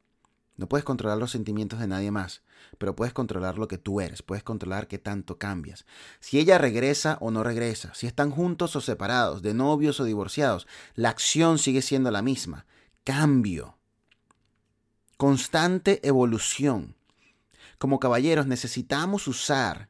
No 0.57 0.69
puedes 0.69 0.85
controlar 0.85 1.19
los 1.19 1.31
sentimientos 1.31 1.81
de 1.81 1.89
nadie 1.89 2.11
más, 2.11 2.43
pero 2.79 2.95
puedes 2.95 3.15
controlar 3.15 3.59
lo 3.59 3.69
que 3.69 3.79
tú 3.79 4.01
eres, 4.01 4.23
puedes 4.23 4.45
controlar 4.45 4.87
qué 4.87 4.99
tanto 4.99 5.39
cambias. 5.39 5.87
Si 6.21 6.39
ella 6.39 6.59
regresa 6.59 7.17
o 7.21 7.31
no 7.31 7.43
regresa, 7.43 7.95
si 7.95 8.07
están 8.07 8.31
juntos 8.31 8.77
o 8.77 8.81
separados, 8.81 9.43
de 9.43 9.55
novios 9.55 9.99
o 10.01 10.05
divorciados, 10.05 10.67
la 10.95 11.09
acción 11.09 11.59
sigue 11.59 11.83
siendo 11.83 12.11
la 12.11 12.23
misma. 12.23 12.67
Cambio. 13.05 13.79
Constante 15.17 16.07
evolución. 16.07 16.97
Como 17.79 17.99
caballeros 17.99 18.47
necesitamos 18.47 19.27
usar 19.29 19.89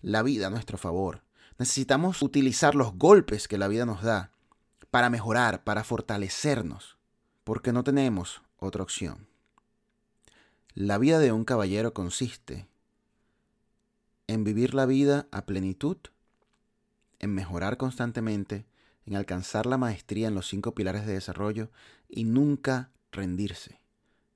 la 0.00 0.22
vida 0.22 0.46
a 0.46 0.50
nuestro 0.50 0.78
favor. 0.78 1.22
Necesitamos 1.58 2.22
utilizar 2.22 2.74
los 2.74 2.96
golpes 2.96 3.48
que 3.48 3.58
la 3.58 3.68
vida 3.68 3.84
nos 3.84 4.02
da 4.02 4.30
para 4.90 5.10
mejorar, 5.10 5.64
para 5.64 5.82
fortalecernos, 5.82 6.98
porque 7.42 7.72
no 7.72 7.82
tenemos 7.82 8.42
otra 8.58 8.82
opción. 8.82 9.33
La 10.76 10.98
vida 10.98 11.20
de 11.20 11.30
un 11.30 11.44
caballero 11.44 11.94
consiste 11.94 12.66
en 14.26 14.42
vivir 14.42 14.74
la 14.74 14.86
vida 14.86 15.28
a 15.30 15.46
plenitud, 15.46 15.98
en 17.20 17.32
mejorar 17.32 17.76
constantemente, 17.76 18.66
en 19.06 19.14
alcanzar 19.14 19.66
la 19.66 19.78
maestría 19.78 20.26
en 20.26 20.34
los 20.34 20.48
cinco 20.48 20.74
pilares 20.74 21.06
de 21.06 21.12
desarrollo 21.12 21.70
y 22.08 22.24
nunca 22.24 22.90
rendirse. 23.12 23.80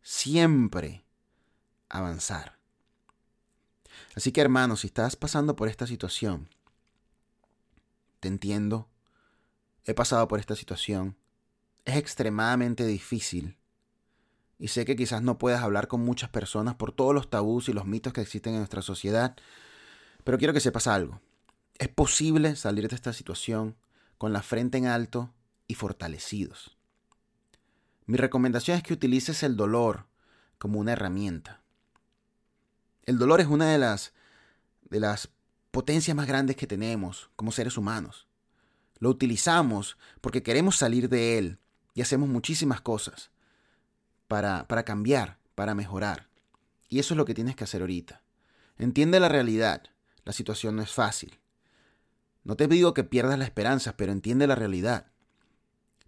Siempre 0.00 1.04
avanzar. 1.88 2.56
Así 4.14 4.30
que 4.30 4.40
hermano, 4.40 4.76
si 4.76 4.86
estás 4.86 5.16
pasando 5.16 5.56
por 5.56 5.68
esta 5.68 5.88
situación, 5.88 6.48
te 8.20 8.28
entiendo, 8.28 8.88
he 9.84 9.92
pasado 9.92 10.28
por 10.28 10.38
esta 10.38 10.54
situación, 10.54 11.16
es 11.84 11.96
extremadamente 11.96 12.86
difícil 12.86 13.57
y 14.58 14.68
sé 14.68 14.84
que 14.84 14.96
quizás 14.96 15.22
no 15.22 15.38
puedas 15.38 15.62
hablar 15.62 15.86
con 15.88 16.00
muchas 16.00 16.30
personas 16.30 16.74
por 16.74 16.92
todos 16.92 17.14
los 17.14 17.30
tabús 17.30 17.68
y 17.68 17.72
los 17.72 17.86
mitos 17.86 18.12
que 18.12 18.20
existen 18.20 18.54
en 18.54 18.60
nuestra 18.60 18.82
sociedad, 18.82 19.36
pero 20.24 20.38
quiero 20.38 20.52
que 20.52 20.60
sepas 20.60 20.86
algo. 20.86 21.20
Es 21.78 21.88
posible 21.88 22.56
salir 22.56 22.88
de 22.88 22.96
esta 22.96 23.12
situación 23.12 23.76
con 24.18 24.32
la 24.32 24.42
frente 24.42 24.78
en 24.78 24.86
alto 24.86 25.32
y 25.68 25.74
fortalecidos. 25.74 26.76
Mi 28.06 28.16
recomendación 28.16 28.76
es 28.76 28.82
que 28.82 28.94
utilices 28.94 29.42
el 29.44 29.56
dolor 29.56 30.06
como 30.58 30.80
una 30.80 30.92
herramienta. 30.92 31.62
El 33.06 33.18
dolor 33.18 33.40
es 33.40 33.46
una 33.46 33.70
de 33.70 33.78
las, 33.78 34.12
de 34.90 34.98
las 34.98 35.30
potencias 35.70 36.16
más 36.16 36.26
grandes 36.26 36.56
que 36.56 36.66
tenemos 36.66 37.30
como 37.36 37.52
seres 37.52 37.76
humanos. 37.76 38.26
Lo 38.98 39.08
utilizamos 39.08 39.96
porque 40.20 40.42
queremos 40.42 40.76
salir 40.76 41.08
de 41.08 41.38
él 41.38 41.58
y 41.94 42.02
hacemos 42.02 42.28
muchísimas 42.28 42.80
cosas 42.80 43.30
para, 44.28 44.84
cambiar, 44.84 45.38
para 45.54 45.74
mejorar. 45.74 46.28
Y 46.88 47.00
eso 47.00 47.14
es 47.14 47.18
lo 47.18 47.24
que 47.24 47.34
tienes 47.34 47.56
que 47.56 47.64
hacer 47.64 47.80
ahorita. 47.80 48.22
Entiende 48.76 49.18
la 49.18 49.28
realidad. 49.28 49.82
La 50.24 50.32
situación 50.32 50.76
no 50.76 50.82
es 50.82 50.92
fácil. 50.92 51.40
No 52.44 52.54
te 52.54 52.68
digo 52.68 52.94
que 52.94 53.04
pierdas 53.04 53.38
la 53.38 53.44
esperanza, 53.44 53.96
pero 53.96 54.12
entiende 54.12 54.46
la 54.46 54.54
realidad. 54.54 55.10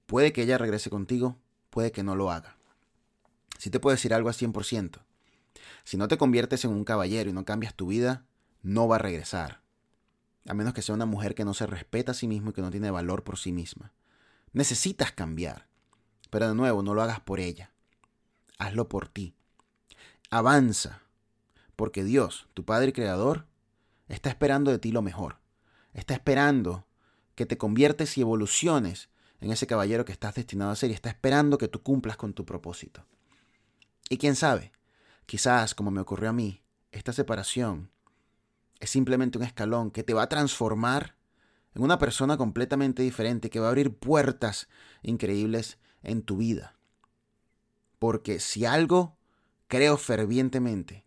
Puede 0.07 0.33
que 0.33 0.43
ella 0.43 0.59
regrese 0.59 0.91
contigo, 0.91 1.39
puede 1.71 1.93
que 1.93 2.03
no 2.03 2.15
lo 2.15 2.31
haga. 2.31 2.57
Si 3.59 3.71
te 3.71 3.81
puedo 3.81 3.95
decir 3.95 4.15
algo 4.15 4.29
a 4.29 4.33
100%. 4.33 5.01
Si 5.85 5.97
no 5.97 6.09
te 6.09 6.19
conviertes 6.19 6.65
en 6.65 6.71
un 6.71 6.85
caballero 6.85 7.31
y 7.31 7.33
no 7.33 7.45
cambias 7.45 7.75
tu 7.75 7.89
vida, 7.89 8.27
no 8.63 8.87
va 8.87 8.97
a 8.97 9.01
regresar. 9.01 9.63
A 10.47 10.55
menos 10.55 10.73
que 10.73 10.83
sea 10.83 10.95
una 10.95 11.07
mujer 11.07 11.35
que 11.35 11.45
no 11.45 11.55
se 11.55 11.67
respeta 11.67 12.13
a 12.13 12.15
sí 12.15 12.29
misma 12.29 12.51
y 12.51 12.53
que 12.53 12.63
no 12.63 12.71
tiene 12.71 12.91
valor 12.91 13.25
por 13.25 13.39
sí 13.39 13.53
misma. 13.53 13.93
Necesitas 14.53 15.13
cambiar. 15.13 15.67
Pero 16.31 16.49
de 16.49 16.55
nuevo, 16.55 16.83
no 16.83 16.95
lo 16.95 17.03
hagas 17.03 17.21
por 17.21 17.41
ella 17.41 17.73
hazlo 18.61 18.89
por 18.89 19.09
ti. 19.09 19.35
Avanza, 20.31 21.03
porque 21.75 22.05
Dios, 22.05 22.47
tu 22.55 22.65
Padre 22.65 22.93
Creador, 22.93 23.47
está 24.09 24.29
esperando 24.29 24.71
de 24.71 24.79
ti 24.79 24.93
lo 24.93 25.03
mejor. 25.03 25.39
Está 25.95 26.15
esperando 26.15 26.87
que 27.35 27.47
te 27.47 27.59
conviertes 27.59 28.17
y 28.19 28.21
evoluciones 28.21 29.09
en 29.41 29.51
ese 29.51 29.67
caballero 29.67 30.05
que 30.05 30.13
estás 30.13 30.35
destinado 30.35 30.71
a 30.71 30.77
ser 30.77 30.91
y 30.91 30.95
está 30.95 31.09
esperando 31.09 31.57
que 31.59 31.69
tú 31.69 31.83
cumplas 31.83 32.17
con 32.17 32.35
tu 32.35 32.45
propósito. 32.45 33.07
Y 34.11 34.19
quién 34.19 34.37
sabe, 34.37 34.73
quizás, 35.25 35.75
como 35.75 35.91
me 35.91 36.03
ocurrió 36.03 36.31
a 36.31 36.35
mí, 36.35 36.63
esta 36.93 37.13
separación 37.13 37.91
es 38.79 38.91
simplemente 38.91 39.39
un 39.39 39.45
escalón 39.45 39.91
que 39.91 40.03
te 40.03 40.15
va 40.15 40.25
a 40.25 40.29
transformar 40.29 41.17
en 41.75 41.83
una 41.83 41.99
persona 41.99 42.37
completamente 42.37 43.03
diferente, 43.03 43.49
que 43.49 43.61
va 43.61 43.67
a 43.67 43.71
abrir 43.71 43.97
puertas 43.97 44.69
increíbles 45.03 45.79
en 46.03 46.23
tu 46.23 46.37
vida. 46.37 46.80
Porque 48.01 48.41
si 48.41 48.65
algo 48.65 49.15
creo 49.69 49.99
fervientemente, 49.99 51.05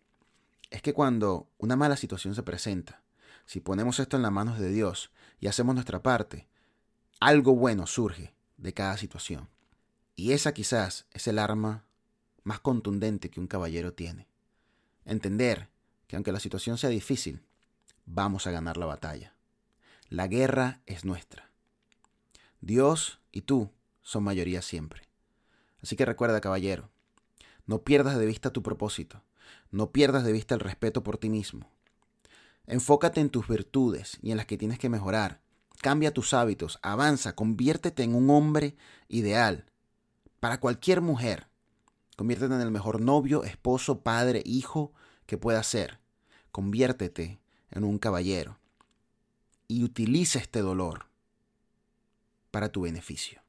es 0.70 0.80
que 0.80 0.94
cuando 0.94 1.48
una 1.58 1.74
mala 1.74 1.96
situación 1.96 2.36
se 2.36 2.44
presenta, 2.44 3.02
si 3.46 3.58
ponemos 3.60 3.98
esto 3.98 4.16
en 4.16 4.22
las 4.22 4.30
manos 4.30 4.60
de 4.60 4.70
Dios 4.70 5.10
y 5.40 5.48
hacemos 5.48 5.74
nuestra 5.74 6.04
parte, 6.04 6.46
algo 7.18 7.56
bueno 7.56 7.88
surge 7.88 8.32
de 8.58 8.72
cada 8.72 8.96
situación. 8.96 9.48
Y 10.14 10.32
esa 10.32 10.54
quizás 10.54 11.06
es 11.10 11.26
el 11.26 11.40
arma 11.40 11.84
más 12.44 12.60
contundente 12.60 13.28
que 13.28 13.40
un 13.40 13.48
caballero 13.48 13.92
tiene. 13.92 14.28
Entender 15.04 15.68
que 16.06 16.14
aunque 16.14 16.30
la 16.30 16.38
situación 16.38 16.78
sea 16.78 16.90
difícil, 16.90 17.42
vamos 18.06 18.46
a 18.46 18.52
ganar 18.52 18.76
la 18.76 18.86
batalla. 18.86 19.34
La 20.10 20.28
guerra 20.28 20.80
es 20.86 21.04
nuestra. 21.04 21.50
Dios 22.60 23.18
y 23.32 23.40
tú 23.40 23.72
son 24.00 24.22
mayoría 24.22 24.62
siempre. 24.62 25.02
Así 25.84 25.96
que 25.96 26.06
recuerda, 26.06 26.40
caballero, 26.40 26.88
no 27.66 27.82
pierdas 27.82 28.16
de 28.16 28.24
vista 28.24 28.50
tu 28.50 28.62
propósito, 28.62 29.22
no 29.70 29.92
pierdas 29.92 30.24
de 30.24 30.32
vista 30.32 30.54
el 30.54 30.60
respeto 30.60 31.02
por 31.02 31.18
ti 31.18 31.28
mismo. 31.28 31.70
Enfócate 32.66 33.20
en 33.20 33.28
tus 33.28 33.46
virtudes 33.46 34.16
y 34.22 34.30
en 34.30 34.38
las 34.38 34.46
que 34.46 34.56
tienes 34.56 34.78
que 34.78 34.88
mejorar. 34.88 35.42
Cambia 35.82 36.14
tus 36.14 36.32
hábitos, 36.32 36.78
avanza, 36.80 37.34
conviértete 37.34 38.02
en 38.02 38.14
un 38.14 38.30
hombre 38.30 38.76
ideal 39.08 39.66
para 40.40 40.58
cualquier 40.58 41.02
mujer. 41.02 41.48
Conviértete 42.16 42.54
en 42.54 42.62
el 42.62 42.70
mejor 42.70 43.02
novio, 43.02 43.44
esposo, 43.44 44.00
padre, 44.00 44.42
hijo 44.46 44.94
que 45.26 45.36
puedas 45.36 45.66
ser. 45.66 46.00
Conviértete 46.50 47.42
en 47.70 47.84
un 47.84 47.98
caballero 47.98 48.58
y 49.68 49.84
utiliza 49.84 50.38
este 50.38 50.62
dolor 50.62 51.08
para 52.50 52.70
tu 52.70 52.80
beneficio. 52.80 53.43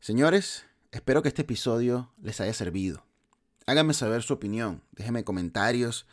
Señores, 0.00 0.66
espero 0.92 1.22
que 1.22 1.28
este 1.28 1.42
episodio 1.42 2.12
les 2.22 2.40
haya 2.40 2.52
servido. 2.52 3.04
Háganme 3.66 3.94
saber 3.94 4.22
su 4.22 4.34
opinión, 4.34 4.82
déjenme 4.92 5.24
comentarios 5.24 6.06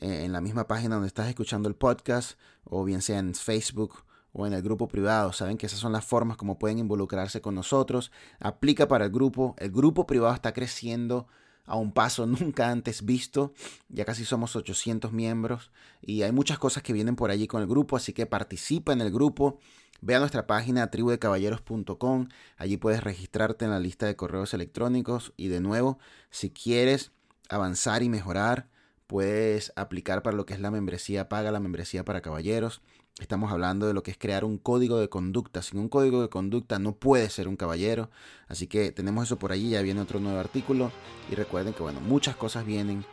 eh, 0.00 0.24
en 0.24 0.32
la 0.32 0.40
misma 0.40 0.66
página 0.66 0.96
donde 0.96 1.08
estás 1.08 1.28
escuchando 1.28 1.68
el 1.68 1.76
podcast, 1.76 2.38
o 2.64 2.84
bien 2.84 3.02
sea 3.02 3.18
en 3.18 3.34
Facebook 3.34 4.04
o 4.32 4.46
en 4.46 4.52
el 4.52 4.62
grupo 4.62 4.88
privado. 4.88 5.32
Saben 5.32 5.58
que 5.58 5.66
esas 5.66 5.78
son 5.78 5.92
las 5.92 6.04
formas 6.04 6.36
como 6.36 6.58
pueden 6.58 6.78
involucrarse 6.78 7.40
con 7.40 7.54
nosotros. 7.54 8.10
Aplica 8.40 8.88
para 8.88 9.04
el 9.04 9.12
grupo. 9.12 9.54
El 9.58 9.70
grupo 9.70 10.06
privado 10.06 10.34
está 10.34 10.52
creciendo 10.52 11.28
a 11.66 11.76
un 11.76 11.92
paso 11.92 12.26
nunca 12.26 12.70
antes 12.70 13.04
visto. 13.04 13.52
Ya 13.88 14.04
casi 14.04 14.24
somos 14.24 14.56
800 14.56 15.12
miembros 15.12 15.70
y 16.00 16.22
hay 16.22 16.32
muchas 16.32 16.58
cosas 16.58 16.82
que 16.82 16.92
vienen 16.92 17.16
por 17.16 17.30
allí 17.30 17.46
con 17.46 17.62
el 17.62 17.68
grupo, 17.68 17.96
así 17.96 18.12
que 18.12 18.26
participa 18.26 18.92
en 18.92 19.02
el 19.02 19.12
grupo. 19.12 19.58
Ve 20.00 20.14
a 20.14 20.18
nuestra 20.18 20.46
página 20.46 20.90
tribudecaballeros.com, 20.90 22.28
allí 22.56 22.76
puedes 22.76 23.02
registrarte 23.02 23.64
en 23.64 23.70
la 23.70 23.80
lista 23.80 24.06
de 24.06 24.16
correos 24.16 24.54
electrónicos 24.54 25.32
y 25.36 25.48
de 25.48 25.60
nuevo, 25.60 25.98
si 26.30 26.50
quieres 26.50 27.12
avanzar 27.48 28.02
y 28.02 28.08
mejorar, 28.08 28.68
puedes 29.06 29.72
aplicar 29.76 30.22
para 30.22 30.36
lo 30.36 30.46
que 30.46 30.54
es 30.54 30.60
la 30.60 30.70
membresía 30.70 31.28
paga, 31.28 31.50
la 31.50 31.60
membresía 31.60 32.04
para 32.04 32.20
caballeros. 32.20 32.82
Estamos 33.18 33.50
hablando 33.50 33.86
de 33.86 33.94
lo 33.94 34.02
que 34.02 34.10
es 34.10 34.18
crear 34.18 34.44
un 34.44 34.58
código 34.58 34.98
de 34.98 35.08
conducta. 35.08 35.62
Sin 35.62 35.78
un 35.78 35.88
código 35.88 36.20
de 36.20 36.28
conducta 36.28 36.78
no 36.78 36.96
puedes 36.96 37.32
ser 37.32 37.48
un 37.48 37.56
caballero. 37.56 38.10
Así 38.46 38.66
que 38.66 38.92
tenemos 38.92 39.24
eso 39.24 39.38
por 39.38 39.52
allí, 39.52 39.70
ya 39.70 39.80
viene 39.80 40.02
otro 40.02 40.20
nuevo 40.20 40.38
artículo. 40.38 40.92
Y 41.30 41.34
recuerden 41.34 41.72
que 41.72 41.82
bueno, 41.82 42.00
muchas 42.00 42.36
cosas 42.36 42.66
vienen 42.66 43.06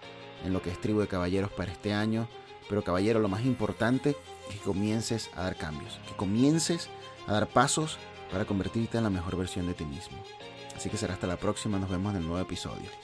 en 0.43 0.51
lo 0.51 0.61
que 0.61 0.71
es 0.71 0.81
tribu 0.81 0.99
de 0.99 1.07
caballeros 1.07 1.51
para 1.51 1.71
este 1.71 1.93
año. 1.93 2.27
Pero 2.67 2.83
caballero, 2.83 3.21
lo 3.21 3.29
más 3.29 3.45
importante 3.45 4.17
que 4.49 4.57
comiences 4.59 5.29
a 5.35 5.43
dar 5.43 5.55
cambios, 5.55 5.99
que 6.07 6.15
comiences 6.15 6.89
a 7.27 7.33
dar 7.33 7.47
pasos 7.47 7.97
para 8.31 8.45
convertirte 8.45 8.97
en 8.97 9.03
la 9.03 9.09
mejor 9.09 9.37
versión 9.37 9.67
de 9.67 9.73
ti 9.73 9.85
mismo. 9.85 10.17
Así 10.75 10.89
que 10.89 10.97
será 10.97 11.13
hasta 11.13 11.27
la 11.27 11.37
próxima, 11.37 11.79
nos 11.79 11.89
vemos 11.89 12.11
en 12.11 12.21
el 12.21 12.27
nuevo 12.27 12.41
episodio. 12.41 13.02